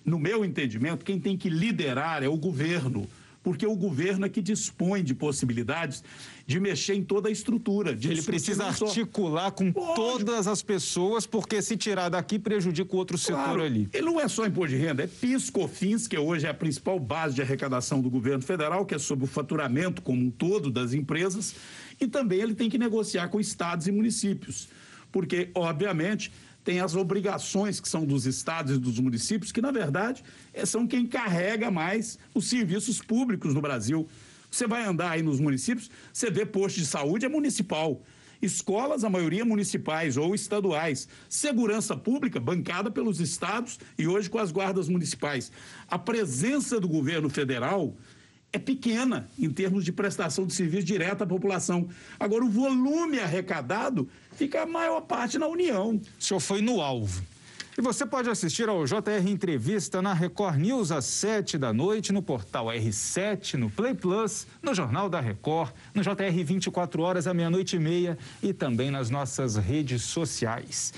no 0.05 0.19
meu 0.19 0.43
entendimento, 0.43 1.05
quem 1.05 1.19
tem 1.19 1.37
que 1.37 1.49
liderar 1.49 2.23
é 2.23 2.27
o 2.27 2.37
governo 2.37 3.07
porque 3.47 3.65
o 3.65 3.77
governo 3.77 4.25
é 4.25 4.29
que 4.29 4.41
dispõe 4.41 5.01
de 5.01 5.15
possibilidades 5.15 6.03
de 6.45 6.59
mexer 6.59 6.95
em 6.95 7.01
toda 7.01 7.29
a 7.29 7.31
estrutura. 7.31 7.91
Ele 7.91 8.21
precisa 8.21 8.65
articular 8.65 9.51
com 9.51 9.71
Lógico. 9.71 9.95
todas 9.95 10.47
as 10.47 10.61
pessoas, 10.61 11.25
porque 11.25 11.61
se 11.61 11.77
tirar 11.77 12.09
daqui 12.09 12.37
prejudica 12.37 12.93
o 12.93 12.97
outro 12.97 13.17
claro, 13.17 13.43
setor 13.43 13.61
ali. 13.61 13.87
Ele 13.93 14.05
não 14.05 14.19
é 14.19 14.27
só 14.27 14.45
imposto 14.45 14.75
de 14.75 14.81
renda, 14.81 15.03
é 15.03 15.07
PIS, 15.07 15.49
COFINS, 15.49 16.09
que 16.09 16.17
hoje 16.17 16.45
é 16.45 16.49
a 16.49 16.53
principal 16.53 16.99
base 16.99 17.35
de 17.35 17.41
arrecadação 17.41 18.01
do 18.01 18.09
governo 18.09 18.43
federal, 18.43 18.85
que 18.85 18.95
é 18.95 18.99
sobre 18.99 19.23
o 19.23 19.27
faturamento 19.29 20.01
como 20.01 20.21
um 20.21 20.29
todo 20.29 20.69
das 20.69 20.93
empresas, 20.93 21.55
e 22.01 22.05
também 22.05 22.41
ele 22.41 22.53
tem 22.53 22.69
que 22.69 22.77
negociar 22.77 23.29
com 23.29 23.39
estados 23.39 23.87
e 23.87 23.93
municípios, 23.93 24.67
porque, 25.09 25.51
obviamente, 25.55 26.33
tem 26.67 26.81
as 26.81 26.95
obrigações 26.95 27.79
que 27.79 27.87
são 27.87 28.05
dos 28.05 28.25
estados 28.25 28.75
e 28.75 28.77
dos 28.77 28.99
municípios, 28.99 29.53
que, 29.53 29.61
na 29.61 29.71
verdade, 29.71 30.21
é, 30.53 30.65
são 30.65 30.85
quem 30.85 31.07
carrega 31.07 31.71
mais 31.71 32.19
os 32.35 32.49
serviços 32.49 33.01
públicos 33.01 33.53
no 33.53 33.61
Brasil. 33.61 34.05
Você 34.51 34.67
vai 34.67 34.83
andar 34.83 35.11
aí 35.11 35.23
nos 35.23 35.39
municípios, 35.39 35.89
você 36.11 36.29
vê 36.29 36.45
posto 36.45 36.75
de 36.75 36.85
saúde 36.85 37.25
é 37.25 37.29
municipal. 37.29 38.03
Escolas, 38.41 39.05
a 39.05 39.09
maioria 39.09 39.45
municipais 39.45 40.17
ou 40.17 40.35
estaduais. 40.35 41.07
Segurança 41.29 41.95
pública, 41.95 42.37
bancada 42.37 42.91
pelos 42.91 43.21
estados 43.21 43.79
e 43.97 44.05
hoje 44.05 44.29
com 44.29 44.37
as 44.37 44.51
guardas 44.51 44.89
municipais. 44.89 45.49
A 45.87 45.97
presença 45.97 46.81
do 46.81 46.89
governo 46.89 47.29
federal 47.29 47.95
é 48.51 48.59
pequena 48.59 49.29
em 49.37 49.49
termos 49.49 49.83
de 49.83 49.91
prestação 49.91 50.45
de 50.45 50.53
serviço 50.53 50.85
direto 50.85 51.23
à 51.23 51.27
população. 51.27 51.87
Agora, 52.19 52.45
o 52.45 52.49
volume 52.49 53.19
arrecadado 53.19 54.07
fica 54.33 54.63
a 54.63 54.65
maior 54.65 55.01
parte 55.01 55.37
na 55.37 55.47
União. 55.47 55.99
O 56.19 56.23
senhor 56.23 56.39
foi 56.39 56.61
no 56.61 56.81
alvo. 56.81 57.21
E 57.77 57.81
você 57.81 58.07
pode 58.07 58.27
assistir 58.27 58.67
ao 58.67 58.85
JR 58.85 59.27
Entrevista 59.27 60.01
na 60.01 60.11
Record 60.11 60.57
News 60.57 60.91
às 60.91 61.05
7 61.05 61.59
da 61.59 61.71
noite, 61.71 62.11
no 62.11 62.23
portal 62.23 62.67
R7, 62.67 63.53
no 63.53 63.69
Play 63.69 63.93
Plus, 63.93 64.47
no 64.63 64.73
Jornal 64.73 65.07
da 65.07 65.19
Record, 65.19 65.71
no 65.93 66.01
JR 66.01 66.43
24 66.43 67.03
horas 67.03 67.27
à 67.27 67.35
meia-noite 67.35 67.75
e 67.75 67.79
meia 67.79 68.17
e 68.41 68.51
também 68.51 68.89
nas 68.89 69.11
nossas 69.11 69.57
redes 69.57 70.01
sociais. 70.01 70.91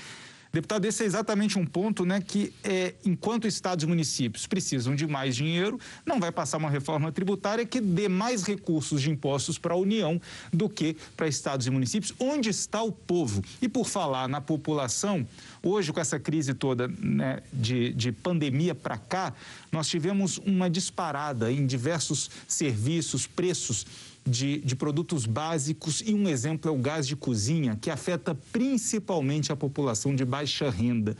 Deputado, 0.52 0.84
esse 0.84 1.04
é 1.04 1.06
exatamente 1.06 1.58
um 1.58 1.64
ponto 1.64 2.04
né, 2.04 2.20
que, 2.20 2.52
é, 2.64 2.94
enquanto 3.04 3.46
estados 3.46 3.84
e 3.84 3.86
municípios 3.86 4.48
precisam 4.48 4.96
de 4.96 5.06
mais 5.06 5.36
dinheiro, 5.36 5.78
não 6.04 6.18
vai 6.18 6.32
passar 6.32 6.58
uma 6.58 6.68
reforma 6.68 7.12
tributária 7.12 7.64
que 7.64 7.80
dê 7.80 8.08
mais 8.08 8.42
recursos 8.42 9.00
de 9.00 9.10
impostos 9.10 9.58
para 9.58 9.74
a 9.74 9.76
União 9.76 10.20
do 10.52 10.68
que 10.68 10.96
para 11.16 11.28
estados 11.28 11.68
e 11.68 11.70
municípios. 11.70 12.12
Onde 12.18 12.48
está 12.48 12.82
o 12.82 12.90
povo? 12.90 13.44
E 13.62 13.68
por 13.68 13.86
falar 13.86 14.28
na 14.28 14.40
população, 14.40 15.24
hoje, 15.62 15.92
com 15.92 16.00
essa 16.00 16.18
crise 16.18 16.52
toda 16.52 16.88
né, 16.88 17.42
de, 17.52 17.92
de 17.92 18.10
pandemia 18.10 18.74
para 18.74 18.98
cá, 18.98 19.32
nós 19.70 19.88
tivemos 19.88 20.38
uma 20.38 20.68
disparada 20.68 21.52
em 21.52 21.64
diversos 21.64 22.28
serviços, 22.48 23.24
preços 23.24 23.86
de, 24.30 24.58
de 24.58 24.76
produtos 24.76 25.26
básicos 25.26 26.02
e 26.06 26.14
um 26.14 26.28
exemplo 26.28 26.70
é 26.70 26.72
o 26.72 26.78
gás 26.78 27.06
de 27.06 27.16
cozinha, 27.16 27.76
que 27.80 27.90
afeta 27.90 28.34
principalmente 28.52 29.50
a 29.50 29.56
população 29.56 30.14
de 30.14 30.24
baixa 30.24 30.70
renda. 30.70 31.16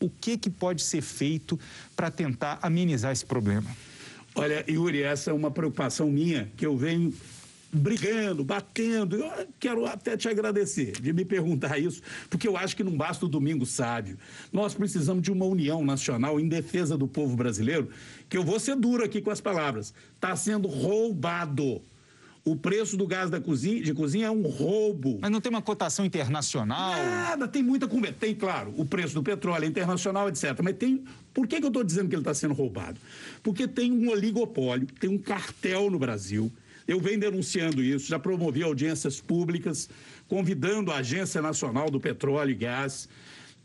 O 0.00 0.08
que, 0.08 0.36
que 0.36 0.50
pode 0.50 0.82
ser 0.82 1.02
feito 1.02 1.58
para 1.94 2.10
tentar 2.10 2.58
amenizar 2.62 3.12
esse 3.12 3.24
problema? 3.24 3.70
Olha, 4.34 4.64
Yuri, 4.68 5.02
essa 5.02 5.30
é 5.30 5.34
uma 5.34 5.50
preocupação 5.50 6.10
minha 6.10 6.50
que 6.56 6.66
eu 6.66 6.76
venho 6.76 7.12
brigando, 7.70 8.42
batendo. 8.42 9.16
Eu 9.16 9.46
quero 9.60 9.86
até 9.86 10.16
te 10.16 10.28
agradecer 10.28 10.92
de 10.92 11.12
me 11.12 11.24
perguntar 11.24 11.78
isso, 11.78 12.00
porque 12.30 12.48
eu 12.48 12.56
acho 12.56 12.76
que 12.76 12.82
não 12.82 12.96
basta 12.96 13.26
o 13.26 13.28
domingo 13.28 13.66
sábio. 13.66 14.18
Nós 14.52 14.74
precisamos 14.74 15.22
de 15.22 15.30
uma 15.30 15.44
união 15.44 15.84
nacional 15.84 16.40
em 16.40 16.48
defesa 16.48 16.96
do 16.96 17.06
povo 17.06 17.36
brasileiro, 17.36 17.90
que 18.28 18.36
eu 18.36 18.44
vou 18.44 18.58
ser 18.58 18.74
duro 18.74 19.04
aqui 19.04 19.20
com 19.20 19.30
as 19.30 19.40
palavras. 19.40 19.92
Está 20.14 20.34
sendo 20.34 20.66
roubado. 20.66 21.82
O 22.44 22.54
preço 22.54 22.94
do 22.94 23.06
gás 23.06 23.30
da 23.30 23.40
cozinha, 23.40 23.82
de 23.82 23.94
cozinha 23.94 24.26
é 24.26 24.30
um 24.30 24.42
roubo. 24.42 25.18
Mas 25.22 25.30
não 25.30 25.40
tem 25.40 25.48
uma 25.48 25.62
cotação 25.62 26.04
internacional? 26.04 26.92
Nada, 26.92 27.48
tem 27.48 27.62
muita 27.62 27.88
conversa. 27.88 28.16
Tem, 28.20 28.34
claro, 28.34 28.74
o 28.76 28.84
preço 28.84 29.14
do 29.14 29.22
petróleo 29.22 29.64
é 29.64 29.66
internacional, 29.66 30.28
etc. 30.28 30.60
Mas 30.62 30.76
tem. 30.76 31.02
Por 31.32 31.46
que, 31.46 31.58
que 31.58 31.64
eu 31.64 31.68
estou 31.68 31.82
dizendo 31.82 32.10
que 32.10 32.14
ele 32.14 32.20
está 32.20 32.34
sendo 32.34 32.52
roubado? 32.52 33.00
Porque 33.42 33.66
tem 33.66 33.90
um 33.90 34.10
oligopólio, 34.10 34.86
tem 35.00 35.08
um 35.08 35.16
cartel 35.16 35.90
no 35.90 35.98
Brasil. 35.98 36.52
Eu 36.86 37.00
venho 37.00 37.18
denunciando 37.18 37.82
isso, 37.82 38.08
já 38.08 38.18
promovi 38.18 38.62
audiências 38.62 39.18
públicas, 39.22 39.88
convidando 40.28 40.92
a 40.92 40.96
Agência 40.96 41.40
Nacional 41.40 41.90
do 41.90 41.98
Petróleo 41.98 42.50
e 42.50 42.54
Gás. 42.54 43.08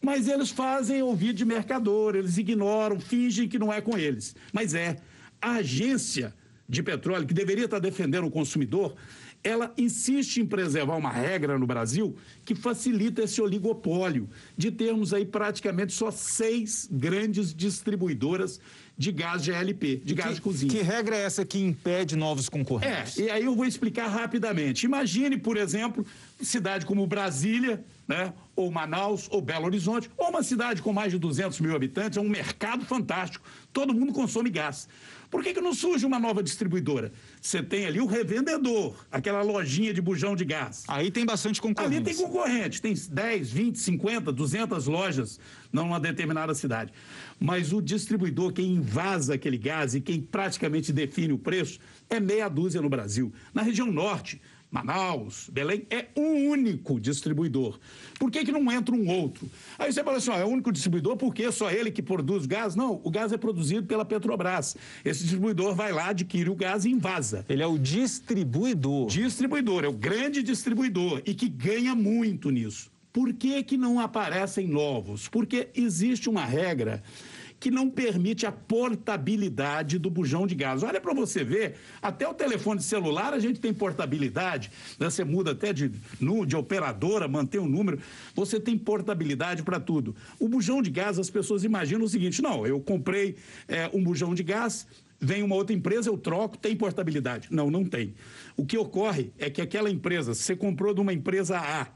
Mas 0.01 0.29
eles 0.29 0.51
fazem 0.51 1.03
ouvir 1.03 1.33
de 1.33 1.43
mercador, 1.43 2.15
eles 2.15 2.37
ignoram, 2.37 2.97
fingem 2.97 3.49
que 3.49 3.59
não 3.59 3.73
é 3.73 3.81
com 3.81 3.97
eles. 3.97 4.33
Mas 4.53 4.73
é. 4.73 4.95
A 5.41 5.55
agência 5.55 6.33
de 6.69 6.83
petróleo, 6.83 7.25
que 7.25 7.33
deveria 7.33 7.65
estar 7.65 7.79
defendendo 7.79 8.27
o 8.27 8.31
consumidor, 8.31 8.95
ela 9.43 9.73
insiste 9.77 10.37
em 10.37 10.45
preservar 10.45 10.97
uma 10.97 11.09
regra 11.09 11.57
no 11.57 11.65
Brasil 11.65 12.15
que 12.45 12.53
facilita 12.53 13.23
esse 13.23 13.41
oligopólio, 13.41 14.29
de 14.55 14.69
termos 14.69 15.13
aí 15.13 15.25
praticamente 15.25 15.93
só 15.93 16.11
seis 16.11 16.87
grandes 16.91 17.53
distribuidoras 17.53 18.59
de 18.97 19.11
gás 19.13 19.45
GLP, 19.45 20.01
de 20.03 20.13
gás 20.13 20.29
que, 20.29 20.35
de 20.35 20.41
cozinha. 20.41 20.71
Que 20.71 20.81
regra 20.81 21.15
é 21.15 21.21
essa 21.21 21.45
que 21.45 21.57
impede 21.57 22.17
novos 22.17 22.49
concorrentes? 22.49 23.17
É, 23.17 23.23
e 23.23 23.29
aí 23.29 23.45
eu 23.45 23.55
vou 23.55 23.65
explicar 23.65 24.07
rapidamente. 24.07 24.85
Imagine, 24.85 25.37
por 25.37 25.55
exemplo, 25.55 26.05
cidade 26.41 26.85
como 26.85 27.07
Brasília, 27.07 27.83
né, 28.09 28.33
ou 28.55 28.71
Manaus, 28.71 29.27
ou 29.29 29.39
Belo 29.39 29.67
Horizonte, 29.67 30.09
ou 30.17 30.29
uma 30.29 30.41
cidade 30.41 30.81
com 30.81 30.91
mais 30.91 31.11
de 31.11 31.19
200 31.19 31.59
mil 31.59 31.75
habitantes, 31.75 32.17
é 32.17 32.21
um 32.21 32.27
mercado 32.27 32.83
fantástico, 32.83 33.45
todo 33.71 33.93
mundo 33.93 34.11
consome 34.11 34.49
gás. 34.49 34.89
Por 35.29 35.43
que, 35.43 35.53
que 35.53 35.61
não 35.61 35.75
surge 35.75 36.07
uma 36.07 36.17
nova 36.17 36.41
distribuidora? 36.41 37.11
Você 37.39 37.61
tem 37.61 37.85
ali 37.85 38.01
o 38.01 38.07
revendedor, 38.07 38.95
aquela 39.11 39.43
lojinha 39.43 39.93
de 39.93 40.01
bujão 40.01 40.35
de 40.35 40.43
gás. 40.43 40.85
Aí 40.87 41.11
tem 41.11 41.23
bastante 41.23 41.61
concorrente. 41.61 41.95
Ali 41.97 42.03
tem 42.03 42.15
concorrente, 42.15 42.81
tem 42.81 42.95
10, 42.95 43.51
20, 43.51 43.77
50, 43.77 44.31
200 44.31 44.87
lojas 44.87 45.39
numa 45.71 45.99
determinada 45.99 46.55
cidade. 46.55 46.91
Mas 47.39 47.71
o 47.71 47.79
distribuidor, 47.79 48.51
quem 48.53 48.73
invasa 48.73 49.35
aquele 49.35 49.59
gás 49.59 49.93
e 49.93 50.01
quem 50.01 50.19
praticamente 50.19 50.91
define 50.91 51.31
o 51.31 51.37
preço, 51.37 51.79
é 52.09 52.19
meia 52.19 52.49
dúzia 52.49 52.81
no 52.81 52.89
Brasil. 52.89 53.31
Na 53.53 53.61
região 53.61 53.91
norte, 53.91 54.41
Manaus, 54.71 55.49
Belém, 55.51 55.87
é 55.89 56.07
um 56.15 56.49
único 56.49 56.99
distribuidor. 56.99 57.79
Por 58.19 58.29
que, 58.29 58.45
que 58.45 58.51
não 58.51 58.71
entra 58.71 58.93
um 58.93 59.07
outro? 59.09 59.49
Aí 59.79 59.91
você 59.91 60.03
fala 60.03 60.17
assim, 60.17 60.29
ó, 60.29 60.37
é 60.37 60.45
o 60.45 60.49
único 60.49 60.71
distribuidor 60.71 61.17
porque 61.17 61.43
é 61.43 61.51
só 61.51 61.71
ele 61.71 61.89
que 61.89 62.03
produz 62.03 62.45
gás? 62.45 62.75
Não, 62.75 63.01
o 63.03 63.09
gás 63.09 63.31
é 63.31 63.37
produzido 63.37 63.87
pela 63.87 64.05
Petrobras. 64.05 64.77
Esse 65.03 65.21
distribuidor 65.23 65.73
vai 65.73 65.91
lá, 65.91 66.09
adquire 66.09 66.49
o 66.49 66.55
gás 66.55 66.85
e 66.85 66.91
invasa. 66.91 67.43
Ele 67.49 67.63
é 67.63 67.67
o 67.67 67.79
distribuidor. 67.79 69.07
Distribuidor, 69.07 69.83
é 69.83 69.87
o 69.87 69.93
grande 69.93 70.43
distribuidor 70.43 71.23
e 71.25 71.33
que 71.33 71.49
ganha 71.49 71.95
muito 71.95 72.51
nisso. 72.51 72.91
Por 73.11 73.33
que, 73.33 73.63
que 73.63 73.75
não 73.75 73.99
aparecem 73.99 74.67
novos? 74.67 75.27
Porque 75.27 75.69
existe 75.73 76.29
uma 76.29 76.45
regra 76.45 77.01
que 77.59 77.69
não 77.69 77.89
permite 77.89 78.45
a 78.45 78.51
portabilidade 78.51 79.99
do 79.99 80.09
bujão 80.09 80.47
de 80.47 80.55
gás. 80.55 80.81
Olha 80.81 81.01
para 81.01 81.13
você 81.13 81.43
ver, 81.43 81.75
até 82.01 82.27
o 82.27 82.33
telefone 82.33 82.81
celular 82.81 83.33
a 83.33 83.39
gente 83.39 83.59
tem 83.59 83.73
portabilidade, 83.73 84.71
né? 84.97 85.09
você 85.09 85.23
muda 85.23 85.51
até 85.51 85.73
de, 85.73 85.91
de 86.47 86.55
operadora, 86.55 87.27
mantém 87.27 87.59
o 87.59 87.63
um 87.63 87.67
número, 87.67 87.99
você 88.33 88.59
tem 88.59 88.77
portabilidade 88.77 89.61
para 89.61 89.79
tudo. 89.79 90.15
O 90.39 90.47
bujão 90.47 90.81
de 90.81 90.89
gás, 90.89 91.19
as 91.19 91.29
pessoas 91.29 91.63
imaginam 91.63 92.05
o 92.05 92.09
seguinte: 92.09 92.41
não, 92.41 92.65
eu 92.65 92.79
comprei 92.79 93.35
é, 93.67 93.89
um 93.93 94.01
bujão 94.01 94.33
de 94.33 94.43
gás, 94.43 94.87
vem 95.19 95.43
uma 95.43 95.55
outra 95.55 95.75
empresa, 95.75 96.09
eu 96.09 96.17
troco, 96.17 96.57
tem 96.57 96.75
portabilidade. 96.75 97.49
Não, 97.51 97.69
não 97.69 97.83
tem. 97.83 98.13
O 98.55 98.65
que 98.65 98.77
ocorre 98.77 99.31
é 99.37 99.49
que 99.49 99.61
aquela 99.61 99.89
empresa, 99.89 100.33
você 100.33 100.55
comprou 100.55 100.93
de 100.93 101.01
uma 101.01 101.11
empresa 101.11 101.59
A 101.59 101.87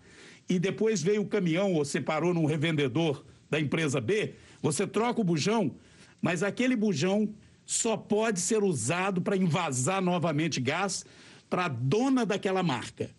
e 0.49 0.59
depois 0.59 1.01
veio 1.01 1.21
o 1.21 1.25
caminhão 1.25 1.73
ou 1.73 1.85
você 1.85 2.01
parou 2.01 2.33
num 2.33 2.45
revendedor 2.45 3.23
da 3.49 3.59
empresa 3.59 4.01
B, 4.01 4.33
você 4.63 4.87
troca 4.87 5.19
o 5.19 5.25
bujão, 5.25 5.75
mas 6.21 6.41
aquele 6.41 6.73
bujão 6.75 7.35
só 7.65 7.97
pode 7.97 8.39
ser 8.39 8.63
usado 8.63 9.21
para 9.21 9.35
invasar 9.35 10.01
novamente 10.01 10.61
gás 10.61 11.05
para 11.49 11.65
a 11.65 11.67
dona 11.67 12.25
daquela 12.25 12.63
marca. 12.63 13.11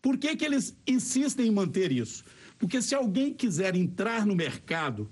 Por 0.00 0.16
que, 0.16 0.34
que 0.34 0.44
eles 0.46 0.74
insistem 0.86 1.48
em 1.48 1.50
manter 1.50 1.92
isso? 1.92 2.24
Porque 2.58 2.80
se 2.80 2.94
alguém 2.94 3.34
quiser 3.34 3.76
entrar 3.76 4.24
no 4.24 4.34
mercado, 4.34 5.10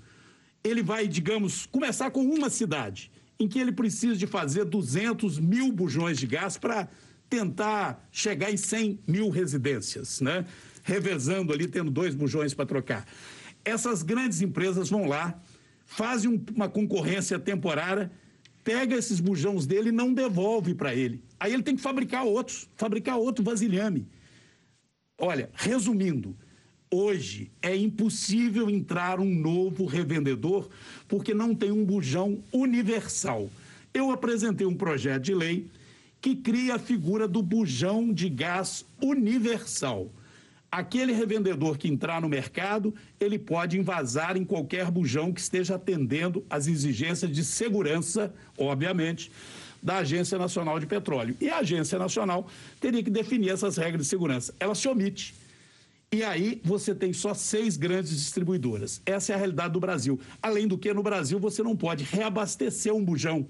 ele 0.63 0.81
vai, 0.81 1.07
digamos, 1.07 1.67
começar 1.67 2.09
com 2.09 2.21
uma 2.21 2.49
cidade, 2.49 3.11
em 3.39 3.47
que 3.47 3.59
ele 3.59 3.71
precisa 3.71 4.15
de 4.15 4.25
fazer 4.25 4.65
200 4.65 5.37
mil 5.39 5.71
bujões 5.71 6.17
de 6.17 6.25
gás 6.25 6.57
para 6.57 6.89
tentar 7.29 8.07
chegar 8.11 8.51
em 8.51 8.57
100 8.57 8.99
mil 9.07 9.29
residências, 9.29 10.21
né? 10.21 10.45
Revezando 10.81 11.53
ali, 11.53 11.67
tendo 11.67 11.91
dois 11.91 12.15
bujões 12.15 12.53
para 12.55 12.65
trocar. 12.65 13.05
Essas 13.63 14.01
grandes 14.01 14.41
empresas 14.41 14.89
vão 14.89 15.05
lá, 15.05 15.39
fazem 15.87 16.43
uma 16.53 16.69
concorrência 16.69 17.39
temporária, 17.39 18.11
pega 18.63 18.95
esses 18.95 19.19
bujões 19.19 19.65
dele 19.65 19.89
e 19.89 19.93
não 19.93 20.13
devolve 20.13 20.75
para 20.75 20.93
ele. 20.93 21.23
Aí 21.39 21.53
ele 21.53 21.63
tem 21.63 21.75
que 21.75 21.81
fabricar 21.81 22.25
outros, 22.25 22.69
fabricar 22.75 23.17
outro 23.17 23.43
vasilhame. 23.43 24.05
Olha, 25.17 25.49
resumindo, 25.53 26.35
hoje 26.91 27.49
é 27.61 27.75
impossível 27.75 28.69
entrar 28.69 29.19
um 29.19 29.33
novo 29.33 29.85
revendedor 29.85 30.69
porque 31.07 31.33
não 31.33 31.55
tem 31.55 31.71
um 31.71 31.85
bujão 31.85 32.43
universal. 32.51 33.49
Eu 33.93 34.11
apresentei 34.11 34.67
um 34.67 34.75
projeto 34.75 35.23
de 35.23 35.33
lei 35.33 35.67
que 36.19 36.35
cria 36.35 36.75
a 36.75 36.79
figura 36.79 37.27
do 37.27 37.41
bujão 37.41 38.13
de 38.13 38.29
gás 38.29 38.85
universal 39.01 40.11
aquele 40.71 41.13
revendedor 41.13 41.77
que 41.77 41.87
entrar 41.87 42.21
no 42.21 42.29
mercado, 42.29 42.93
ele 43.19 43.39
pode 43.39 43.77
invasar 43.77 44.37
em 44.37 44.45
qualquer 44.45 44.91
bujão 44.91 45.31
que 45.31 45.39
esteja 45.39 45.75
atendendo 45.75 46.45
às 46.49 46.67
exigências 46.67 47.31
de 47.31 47.43
segurança, 47.43 48.33
obviamente, 48.57 49.31
da 49.81 49.97
Agência 49.97 50.37
Nacional 50.37 50.79
de 50.79 50.85
Petróleo. 50.85 51.35
E 51.39 51.49
a 51.49 51.59
Agência 51.59 51.97
Nacional 51.97 52.47
teria 52.79 53.03
que 53.03 53.09
definir 53.09 53.49
essas 53.49 53.77
regras 53.77 54.01
de 54.01 54.07
segurança. 54.07 54.53
Ela 54.59 54.75
se 54.75 54.87
omite. 54.87 55.33
E 56.11 56.23
aí 56.23 56.61
você 56.63 56.95
tem 56.95 57.11
só 57.11 57.33
seis 57.33 57.75
grandes 57.75 58.11
distribuidoras. 58.11 59.01
Essa 59.05 59.33
é 59.33 59.35
a 59.35 59.37
realidade 59.37 59.73
do 59.73 59.79
Brasil. 59.79 60.19
Além 60.41 60.67
do 60.67 60.77
que, 60.77 60.93
no 60.93 61.03
Brasil, 61.03 61.37
você 61.37 61.61
não 61.61 61.75
pode 61.75 62.03
reabastecer 62.03 62.93
um 62.93 63.03
bujão. 63.03 63.47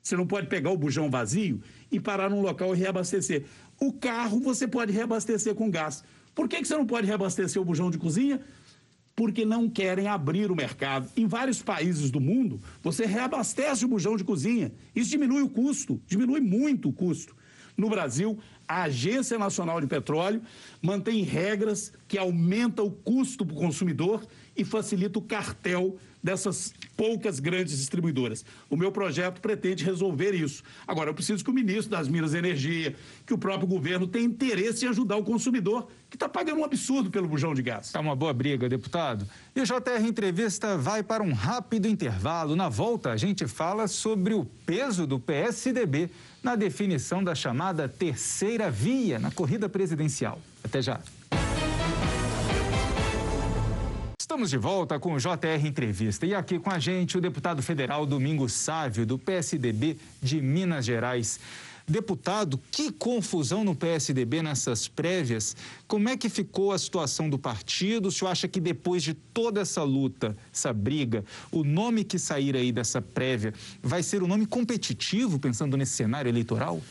Você 0.00 0.16
não 0.16 0.26
pode 0.26 0.46
pegar 0.46 0.70
o 0.70 0.76
bujão 0.76 1.10
vazio 1.10 1.60
e 1.90 1.98
parar 1.98 2.30
num 2.30 2.40
local 2.40 2.74
e 2.74 2.78
reabastecer. 2.78 3.44
O 3.80 3.92
carro 3.92 4.40
você 4.40 4.66
pode 4.66 4.92
reabastecer 4.92 5.54
com 5.54 5.70
gás. 5.70 6.04
Por 6.38 6.48
que, 6.48 6.58
que 6.58 6.68
você 6.68 6.76
não 6.76 6.86
pode 6.86 7.04
reabastecer 7.04 7.60
o 7.60 7.64
bujão 7.64 7.90
de 7.90 7.98
cozinha? 7.98 8.40
Porque 9.16 9.44
não 9.44 9.68
querem 9.68 10.06
abrir 10.06 10.52
o 10.52 10.54
mercado. 10.54 11.10
Em 11.16 11.26
vários 11.26 11.60
países 11.60 12.12
do 12.12 12.20
mundo, 12.20 12.60
você 12.80 13.04
reabastece 13.04 13.84
o 13.84 13.88
bujão 13.88 14.16
de 14.16 14.22
cozinha. 14.22 14.70
Isso 14.94 15.10
diminui 15.10 15.42
o 15.42 15.48
custo, 15.48 16.00
diminui 16.06 16.38
muito 16.38 16.90
o 16.90 16.92
custo. 16.92 17.34
No 17.78 17.88
Brasil, 17.88 18.36
a 18.66 18.82
Agência 18.82 19.38
Nacional 19.38 19.80
de 19.80 19.86
Petróleo 19.86 20.42
mantém 20.82 21.22
regras 21.22 21.92
que 22.08 22.18
aumentam 22.18 22.86
o 22.86 22.90
custo 22.90 23.46
para 23.46 23.54
o 23.54 23.58
consumidor 23.58 24.26
e 24.56 24.64
facilita 24.64 25.20
o 25.20 25.22
cartel 25.22 25.96
dessas 26.20 26.74
poucas 26.96 27.38
grandes 27.38 27.78
distribuidoras. 27.78 28.44
O 28.68 28.76
meu 28.76 28.90
projeto 28.90 29.40
pretende 29.40 29.84
resolver 29.84 30.32
isso. 30.32 30.64
Agora, 30.86 31.10
eu 31.10 31.14
preciso 31.14 31.44
que 31.44 31.50
o 31.50 31.54
ministro 31.54 31.90
das 31.90 32.08
Minas 32.08 32.34
e 32.34 32.38
Energia, 32.38 32.96
que 33.24 33.32
o 33.32 33.38
próprio 33.38 33.68
governo 33.68 34.08
tenha 34.08 34.24
interesse 34.24 34.84
em 34.84 34.88
ajudar 34.88 35.16
o 35.16 35.22
consumidor, 35.22 35.88
que 36.10 36.16
está 36.16 36.28
pagando 36.28 36.60
um 36.60 36.64
absurdo 36.64 37.10
pelo 37.10 37.28
bujão 37.28 37.54
de 37.54 37.62
gás. 37.62 37.94
É 37.94 37.98
uma 38.00 38.16
boa 38.16 38.32
briga, 38.32 38.68
deputado. 38.68 39.24
E 39.54 39.60
o 39.60 39.64
JR 39.64 40.04
Entrevista 40.04 40.76
vai 40.76 41.04
para 41.04 41.22
um 41.22 41.32
rápido 41.32 41.86
intervalo. 41.86 42.56
Na 42.56 42.68
volta, 42.68 43.12
a 43.12 43.16
gente 43.16 43.46
fala 43.46 43.86
sobre 43.86 44.34
o 44.34 44.44
peso 44.66 45.06
do 45.06 45.20
PSDB 45.20 46.10
na 46.42 46.54
definição 46.54 47.22
da 47.22 47.34
chamada 47.34 47.88
terceira 47.88 48.70
via 48.70 49.18
na 49.18 49.30
corrida 49.30 49.68
presidencial. 49.68 50.40
Até 50.62 50.80
já. 50.80 51.00
Estamos 54.20 54.50
de 54.50 54.58
volta 54.58 54.98
com 55.00 55.14
o 55.14 55.18
JR 55.18 55.66
Entrevista 55.66 56.26
e 56.26 56.34
aqui 56.34 56.58
com 56.58 56.70
a 56.70 56.78
gente 56.78 57.16
o 57.16 57.20
deputado 57.20 57.62
federal 57.62 58.04
Domingos 58.04 58.52
Sávio, 58.52 59.06
do 59.06 59.18
PSDB 59.18 59.96
de 60.22 60.40
Minas 60.40 60.84
Gerais. 60.84 61.40
Deputado, 61.88 62.60
que 62.70 62.92
confusão 62.92 63.64
no 63.64 63.74
PSDB 63.74 64.42
nessas 64.42 64.86
prévias. 64.86 65.56
Como 65.86 66.08
é 66.08 66.16
que 66.16 66.28
ficou 66.28 66.70
a 66.72 66.78
situação 66.78 67.30
do 67.30 67.38
partido? 67.38 68.08
O 68.08 68.12
senhor 68.12 68.30
acha 68.30 68.46
que 68.46 68.60
depois 68.60 69.02
de 69.02 69.14
toda 69.14 69.62
essa 69.62 69.82
luta, 69.82 70.36
essa 70.52 70.72
briga, 70.72 71.24
o 71.50 71.64
nome 71.64 72.04
que 72.04 72.18
sair 72.18 72.54
aí 72.54 72.70
dessa 72.70 73.00
prévia 73.00 73.54
vai 73.82 74.02
ser 74.02 74.22
um 74.22 74.26
nome 74.26 74.44
competitivo, 74.44 75.38
pensando 75.38 75.76
nesse 75.78 75.92
cenário 75.92 76.28
eleitoral? 76.28 76.82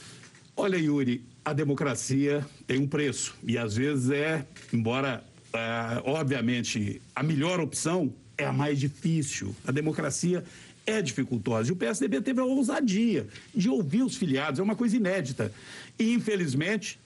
Olha, 0.55 0.77
Yuri, 0.77 1.23
a 1.45 1.53
democracia 1.53 2.43
tem 2.65 2.79
um 2.79 2.87
preço 2.87 3.35
e 3.43 3.55
às 3.55 3.75
vezes 3.75 4.09
é, 4.09 4.45
embora 4.73 5.23
é, 5.53 6.01
obviamente, 6.05 7.01
a 7.15 7.21
melhor 7.21 7.59
opção 7.59 8.11
é 8.37 8.45
a 8.45 8.53
mais 8.53 8.79
difícil. 8.79 9.55
A 9.65 9.71
democracia 9.71 10.43
é 10.87 11.01
dificultosa. 11.01 11.69
E 11.69 11.73
o 11.73 11.75
PSDB 11.75 12.21
teve 12.21 12.39
a 12.39 12.45
ousadia 12.45 13.27
de 13.53 13.69
ouvir 13.69 14.01
os 14.01 14.15
filiados, 14.15 14.59
é 14.59 14.63
uma 14.63 14.75
coisa 14.75 14.95
inédita. 14.95 15.51
E, 15.99 16.13
infelizmente, 16.13 16.97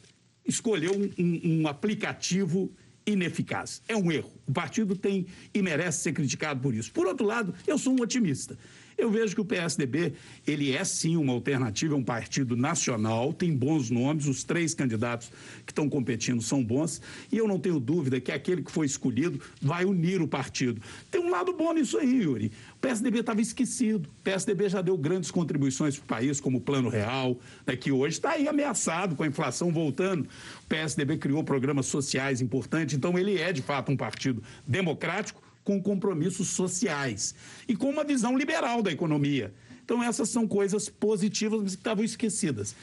escolheu 0.48 0.94
um, 0.94 1.10
um, 1.18 1.62
um 1.62 1.68
aplicativo 1.68 2.72
ineficaz. 3.06 3.82
É 3.88 3.98
um 3.98 4.12
erro. 4.12 4.32
O 4.48 4.54
partido 4.54 4.96
tem 4.96 5.26
e 5.54 5.62
merece 5.62 6.04
ser 6.04 6.14
criticado 6.14 6.62
por 6.62 6.74
isso. 6.74 6.92
Por 6.92 7.08
outro 7.08 7.26
lado, 7.26 7.54
eu 7.66 7.78
sou 7.78 7.94
um 7.94 8.02
otimista. 8.02 8.58
Eu 9.02 9.10
vejo 9.10 9.34
que 9.34 9.42
o 9.42 9.46
PSDB, 9.46 10.14
ele 10.46 10.72
é 10.72 10.84
sim 10.84 11.18
uma 11.18 11.34
alternativa, 11.34 11.96
é 11.96 11.98
um 11.98 12.04
partido 12.04 12.56
nacional, 12.56 13.34
tem 13.34 13.52
bons 13.52 13.90
nomes, 13.90 14.28
os 14.28 14.44
três 14.44 14.76
candidatos 14.76 15.32
que 15.66 15.72
estão 15.72 15.90
competindo 15.90 16.40
são 16.40 16.64
bons, 16.64 17.02
e 17.32 17.36
eu 17.36 17.48
não 17.48 17.58
tenho 17.58 17.80
dúvida 17.80 18.22
que 18.22 18.32
aquele 18.32 18.62
que 18.62 18.72
foi 18.72 18.86
escolhido 18.86 19.42
vai 19.60 19.86
unir 19.86 20.22
o 20.22 20.28
partido. 20.28 20.80
Tem 21.10 21.20
um 21.20 21.32
lado 21.32 21.52
bom 21.52 21.74
nisso 21.74 21.98
aí, 21.98 22.22
Yuri. 22.22 22.52
O 22.76 22.80
PSDB 22.80 23.22
estava 23.22 23.42
esquecido. 23.42 24.06
O 24.06 24.22
PSDB 24.24 24.70
já 24.70 24.84
deu 24.84 24.96
grandes 24.96 25.32
contribuições 25.32 25.98
para 25.98 26.04
o 26.04 26.08
país, 26.08 26.40
como 26.40 26.60
o 26.60 26.62
Plano 26.62 26.88
Real, 26.88 27.40
né, 27.66 27.76
que 27.76 27.92
hoje 27.92 28.18
está 28.18 28.34
aí 28.34 28.48
ameaçado 28.48 29.16
com 29.16 29.24
a 29.24 29.28
inflação 29.28 29.72
voltando. 29.72 30.26
O 30.64 30.68
PSDB 30.70 31.18
criou 31.18 31.44
programas 31.44 31.88
sociais 31.88 32.40
importantes, 32.40 32.96
então 32.96 33.18
ele 33.18 33.40
é 33.40 33.52
de 33.52 33.64
fato 33.64 33.92
um 33.92 33.98
partido 33.98 34.44
democrático 34.68 35.42
com 35.64 35.82
compromissos 35.82 36.50
sociais 36.50 37.36
e 37.68 37.76
com 37.76 37.90
uma 37.90 38.04
visão 38.04 38.38
liberal 38.38 38.82
da 38.82 38.92
economia. 38.92 39.54
Então, 39.84 40.02
essas 40.02 40.30
são 40.30 40.48
coisas 40.48 40.88
positivas, 40.88 41.62
mas 41.62 41.76
que 41.76 41.82
estavam 41.82 42.04
esquecidas. 42.04 42.76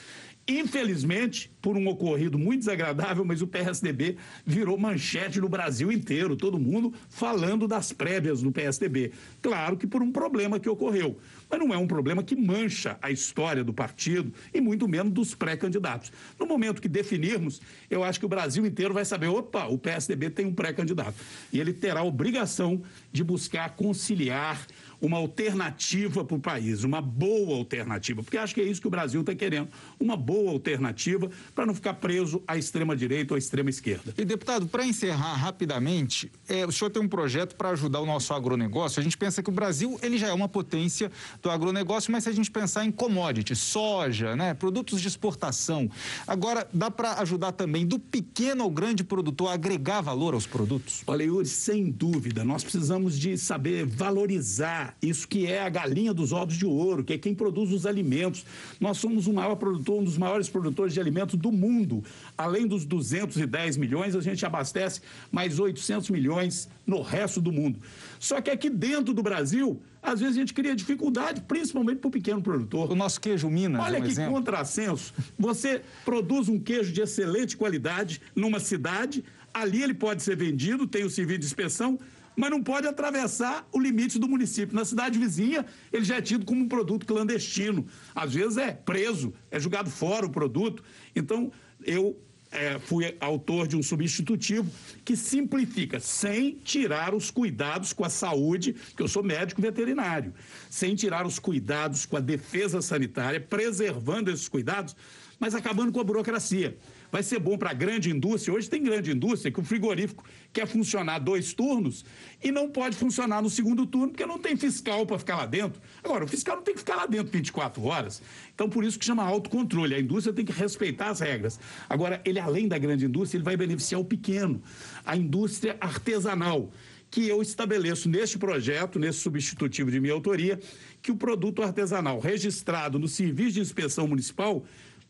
Infelizmente, 0.51 1.51
por 1.61 1.77
um 1.77 1.87
ocorrido 1.89 2.39
muito 2.39 2.61
desagradável, 2.61 3.23
mas 3.23 3.43
o 3.43 3.47
PSDB 3.47 4.17
virou 4.47 4.79
manchete 4.79 5.39
no 5.43 5.49
Brasil 5.49 5.93
inteiro, 5.93 6.37
todo 6.37 6.59
mundo 6.59 6.95
falando 7.11 7.69
das 7.69 7.93
prévias 7.93 8.41
do 8.41 8.51
PSDB. 8.51 9.13
Claro 9.43 9.77
que 9.77 9.87
por 9.87 10.03
um 10.03 10.11
problema 10.11 10.59
que 10.59 10.67
ocorreu, 10.67 11.19
mas 11.51 11.61
não 11.61 11.75
é 11.75 11.77
um 11.77 11.87
problema 11.87 12.23
que 12.23 12.35
mancha 12.35 12.97
a 13.03 13.11
história 13.11 13.63
do 13.63 13.75
partido 13.75 14.33
e 14.55 14.59
muito 14.59 14.89
menos 14.89 15.13
dos 15.13 15.35
pré-candidatos. 15.35 16.11
No 16.41 16.47
momento 16.47 16.81
que 16.81 16.89
definirmos, 16.89 17.61
eu 17.91 18.03
acho 18.03 18.19
que 18.19 18.25
o 18.25 18.29
Brasil 18.31 18.65
inteiro 18.65 18.95
vai 18.95 19.05
saber: 19.05 19.27
opa, 19.27 19.67
o 19.67 19.77
PSDB 19.77 20.31
tem 20.31 20.47
um 20.47 20.55
pré-candidato. 20.55 21.17
E 21.53 21.61
ele 21.61 21.75
terá 21.75 22.01
a 22.01 22.05
obrigação 22.05 22.81
de 23.13 23.23
buscar 23.23 23.77
conciliar 23.77 24.67
uma 25.01 25.17
alternativa 25.17 26.25
para 26.25 26.37
o 26.37 26.41
país, 26.41 26.85
uma 26.85 27.01
boa 27.01 27.57
alternativa, 27.57 28.23
porque 28.23 28.37
acho 28.37 28.55
que 28.55 28.61
é 28.61 28.65
isso 28.65 28.81
que 28.81 28.87
o 28.87 28.91
Brasil 28.91 29.21
está 29.21 29.35
querendo, 29.35 29.69
uma 29.99 30.17
boa 30.17 30.51
alternativa 30.51 31.31
para 31.55 31.67
não 31.67 31.75
ficar 31.75 31.95
preso 31.95 32.43
à 32.47 32.57
extrema-direita 32.57 33.35
ou 33.35 33.37
à 33.37 33.39
extrema-esquerda. 33.39 34.15
E, 34.17 34.25
deputado, 34.25 34.67
para 34.67 34.85
encerrar 34.85 35.35
rapidamente, 35.35 36.31
é, 36.49 36.67
o 36.67 36.73
senhor 36.73 36.91
tem 36.91 37.03
um 37.03 37.09
projeto 37.09 37.55
para 37.55 37.71
ajudar 37.71 38.01
o 38.01 38.07
nosso 38.07 38.33
agronegócio. 38.35 39.01
A 39.01 39.03
gente 39.03 39.17
pensa 39.17 39.43
que 39.43 39.51
o 39.51 39.53
Brasil 39.53 39.99
ele 40.03 40.19
já 40.19 40.29
é 40.29 40.33
uma 40.33 40.49
potência 40.49 41.11
do 41.43 41.51
agronegócio, 41.51 42.11
mas 42.11 42.25
se 42.25 42.31
a 42.31 42.33
gente 42.33 42.51
pensar 42.51 42.85
em 42.85 42.91
commodity, 42.91 43.55
soja, 43.55 44.35
né, 44.35 44.55
produtos 44.55 45.01
de 45.01 45.09
exportação, 45.09 45.91
agora 46.27 46.69
dá 46.73 46.91
para 46.91 47.15
ajudar 47.21 47.53
também 47.53 47.87
do 47.87 47.99
pequeno 47.99 48.65
ao 48.65 48.71
grande 48.71 49.05
produtor 49.05 49.51
a 49.51 49.55
agregar 49.55 50.01
valor 50.01 50.35
aos 50.35 50.47
produtos? 50.47 51.03
Olha, 51.07 51.23
Yuri, 51.23 51.47
sem 51.47 51.91
dúvida, 51.91 52.45
nós 52.45 52.63
precisamos 52.63 53.19
de 53.19 53.37
saber 53.37 53.85
valorizar 53.87 54.88
isso 55.03 55.27
que 55.27 55.47
é 55.47 55.63
a 55.63 55.69
galinha 55.69 56.13
dos 56.13 56.33
ovos 56.33 56.57
de 56.57 56.67
ouro, 56.67 57.05
que 57.05 57.13
é 57.13 57.19
quem 57.19 57.35
produz 57.35 57.73
os 57.73 57.87
alimentos. 57.87 58.45
Nós 58.81 58.99
somos 58.99 59.27
o 59.27 59.33
maior 59.33 59.57
produtor, 59.57 60.01
um 60.01 60.05
dos 60.05 60.19
maiores 60.19 60.49
produtores 60.49 60.95
de 60.95 61.01
alimentos 61.01 61.39
do 61.39 61.53
mundo. 61.53 62.03
Além 62.37 62.67
dos 62.67 62.85
210 62.85 63.77
milhões, 63.77 64.15
a 64.15 64.21
gente 64.21 64.45
abastece 64.45 65.01
mais 65.31 65.59
800 65.59 66.11
milhões 66.11 66.69
no 66.87 67.03
resto 67.03 67.41
do 67.41 67.53
mundo. 67.53 67.81
Só 68.19 68.41
que 68.41 68.51
aqui 68.51 68.71
dentro 68.71 69.13
do 69.13 69.23
Brasil, 69.23 69.81
às 70.03 70.21
vezes 70.21 70.37
a 70.37 70.41
gente 70.41 70.55
cria 70.55 70.75
dificuldade, 70.75 71.43
principalmente 71.43 71.99
para 71.99 72.09
o 72.09 72.11
pequeno 72.11 72.41
produtor. 72.41 72.91
O 72.91 72.95
nosso 72.95 73.21
queijo 73.21 73.49
Minas. 73.51 73.83
Olha 73.83 73.99
um 73.99 74.03
que 74.03 74.09
exemplo. 74.09 74.35
contrassenso. 74.35 75.13
Você 75.39 75.83
produz 76.05 76.49
um 76.49 76.59
queijo 76.59 76.93
de 76.93 77.01
excelente 77.01 77.57
qualidade 77.57 78.21
numa 78.35 78.59
cidade, 78.59 79.25
ali 79.53 79.83
ele 79.83 79.95
pode 79.95 80.23
ser 80.23 80.37
vendido, 80.37 80.87
tem 80.87 81.05
o 81.05 81.11
serviço 81.11 81.41
de 81.41 81.47
inspeção, 81.47 81.99
mas 82.39 82.53
não 82.53 82.63
pode 82.63 82.87
atravessar 82.87 83.69
o 83.73 83.81
limite 83.81 84.17
do 84.17 84.29
município. 84.29 84.77
Na 84.77 84.85
cidade 84.85 85.19
vizinha, 85.19 85.67
ele 85.93 86.05
já 86.05 86.19
é 86.19 86.23
tido 86.23 86.47
como 86.47 86.63
um 86.63 86.69
produto 86.69 87.05
clandestino. 87.05 87.85
Às 88.15 88.33
vezes 88.33 88.57
é 88.57 88.71
preso, 88.71 89.35
é 89.51 89.59
jogado 89.59 89.91
fora 89.91 90.25
o 90.25 90.31
produto. 90.31 90.85
Então, 91.17 91.51
eu 91.85 92.17
é, 92.53 92.79
fui 92.79 93.17
autor 93.19 93.67
de 93.67 93.77
um 93.77 93.83
substitutivo 93.83 94.71
que 95.05 95.17
simplifica, 95.17 95.99
sem 95.99 96.53
tirar 96.53 97.13
os 97.13 97.29
cuidados 97.29 97.93
com 97.93 98.05
a 98.05 98.09
saúde, 98.09 98.77
que 98.97 99.03
eu 99.03 99.09
sou 99.09 99.25
médico 99.25 99.61
veterinário, 99.61 100.33
sem 100.71 100.95
tirar 100.95 101.27
os 101.27 101.41
cuidados 101.41 102.07
com 102.07 102.17
a 102.17 102.21
defesa 102.21 102.81
sanitária, 102.81 103.41
preservando 103.41 104.31
esses 104.31 104.47
cuidados, 104.47 104.95
mas 105.41 105.57
acabando 105.57 105.91
com 105.91 105.99
a 105.99 106.05
burocracia. 106.05 106.79
Vai 107.11 107.23
ser 107.23 107.39
bom 107.39 107.57
para 107.57 107.71
a 107.71 107.75
grande 107.75 108.11
indústria. 108.11 108.55
Hoje 108.55 108.69
tem 108.69 108.83
grande 108.83 109.11
indústria 109.11 109.51
que 109.51 109.59
o 109.59 109.65
frigorífico 109.65 110.25
quer 110.53 110.67
funcionar 110.67 111.19
dois 111.19 111.53
turnos 111.53 112.05
e 112.43 112.53
não 112.53 112.69
pode 112.69 112.97
funcionar 112.97 113.41
no 113.43 113.49
segundo 113.49 113.87
turno 113.87 114.09
porque 114.09 114.27
não 114.27 114.39
tem 114.39 114.57
fiscal 114.57 115.07
para 115.07 115.19
ficar 115.19 115.37
lá 115.37 115.47
dentro. 115.47 115.81
Agora, 116.05 116.25
o 116.25 116.29
fiscal 116.29 116.57
não 116.57 116.63
tem 116.63 116.75
que 116.75 116.81
ficar 116.81 116.97
lá 116.97 117.07
dentro 117.07 117.33
24 117.33 117.83
horas. 117.83 118.23
Então, 118.55 118.69
por 118.69 118.85
isso 118.85 118.99
que 118.99 119.05
chama 119.05 119.25
autocontrole. 119.25 119.95
A 119.95 120.01
indústria 120.01 120.35
tem 120.35 120.45
que 120.45 120.53
respeitar 120.53 121.09
as 121.09 121.21
regras. 121.21 121.59
Agora, 121.89 122.21
ele, 122.25 122.39
além 122.39 122.69
da 122.69 122.77
grande 122.77 123.07
indústria, 123.07 123.39
ele 123.39 123.45
vai 123.45 123.57
beneficiar 123.57 124.01
o 124.01 124.05
pequeno, 124.05 124.63
a 125.05 125.17
indústria 125.17 125.77
artesanal 125.81 126.71
que 127.11 127.27
eu 127.27 127.41
estabeleço 127.41 128.09
neste 128.09 128.39
projeto, 128.39 128.99
nesse 128.99 129.21
substitutivo 129.21 129.91
de 129.91 129.99
minha 129.99 130.13
autoria, 130.13 130.61
que 131.01 131.11
o 131.11 131.17
produto 131.17 131.63
artesanal 131.63 132.19
registrado 132.19 132.99
no 132.99 133.09
Serviço 133.09 133.53
de 133.53 133.61
Inspeção 133.61 134.07
Municipal 134.07 134.65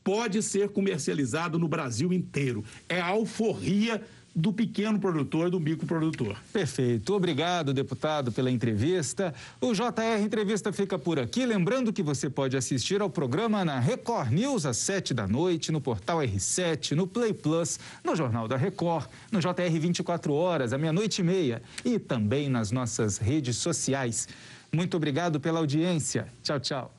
pode 0.08 0.42
ser 0.42 0.70
comercializado 0.70 1.58
no 1.58 1.68
Brasil 1.68 2.14
inteiro. 2.14 2.64
É 2.88 2.98
a 2.98 3.08
alforria 3.08 4.00
do 4.34 4.54
pequeno 4.54 4.98
produtor, 4.98 5.50
do 5.50 5.60
microprodutor. 5.60 6.34
Perfeito. 6.50 7.12
Obrigado, 7.12 7.74
deputado, 7.74 8.32
pela 8.32 8.50
entrevista. 8.50 9.34
O 9.60 9.74
JR 9.74 10.22
Entrevista 10.24 10.72
fica 10.72 10.98
por 10.98 11.18
aqui. 11.18 11.44
Lembrando 11.44 11.92
que 11.92 12.02
você 12.02 12.30
pode 12.30 12.56
assistir 12.56 13.02
ao 13.02 13.10
programa 13.10 13.66
na 13.66 13.78
Record 13.78 14.32
News 14.32 14.64
às 14.64 14.78
sete 14.78 15.12
da 15.12 15.28
noite, 15.28 15.70
no 15.70 15.80
portal 15.80 16.20
R7, 16.20 16.92
no 16.92 17.06
Play 17.06 17.34
Plus, 17.34 17.78
no 18.02 18.16
Jornal 18.16 18.48
da 18.48 18.56
Record, 18.56 19.08
no 19.30 19.40
JR 19.40 19.78
24 19.78 20.32
horas, 20.32 20.72
à 20.72 20.78
meia-noite 20.78 21.20
e 21.20 21.24
meia 21.24 21.60
e 21.84 21.98
também 21.98 22.48
nas 22.48 22.70
nossas 22.70 23.18
redes 23.18 23.58
sociais. 23.58 24.26
Muito 24.72 24.96
obrigado 24.96 25.38
pela 25.38 25.58
audiência. 25.58 26.28
Tchau, 26.42 26.60
tchau. 26.60 26.94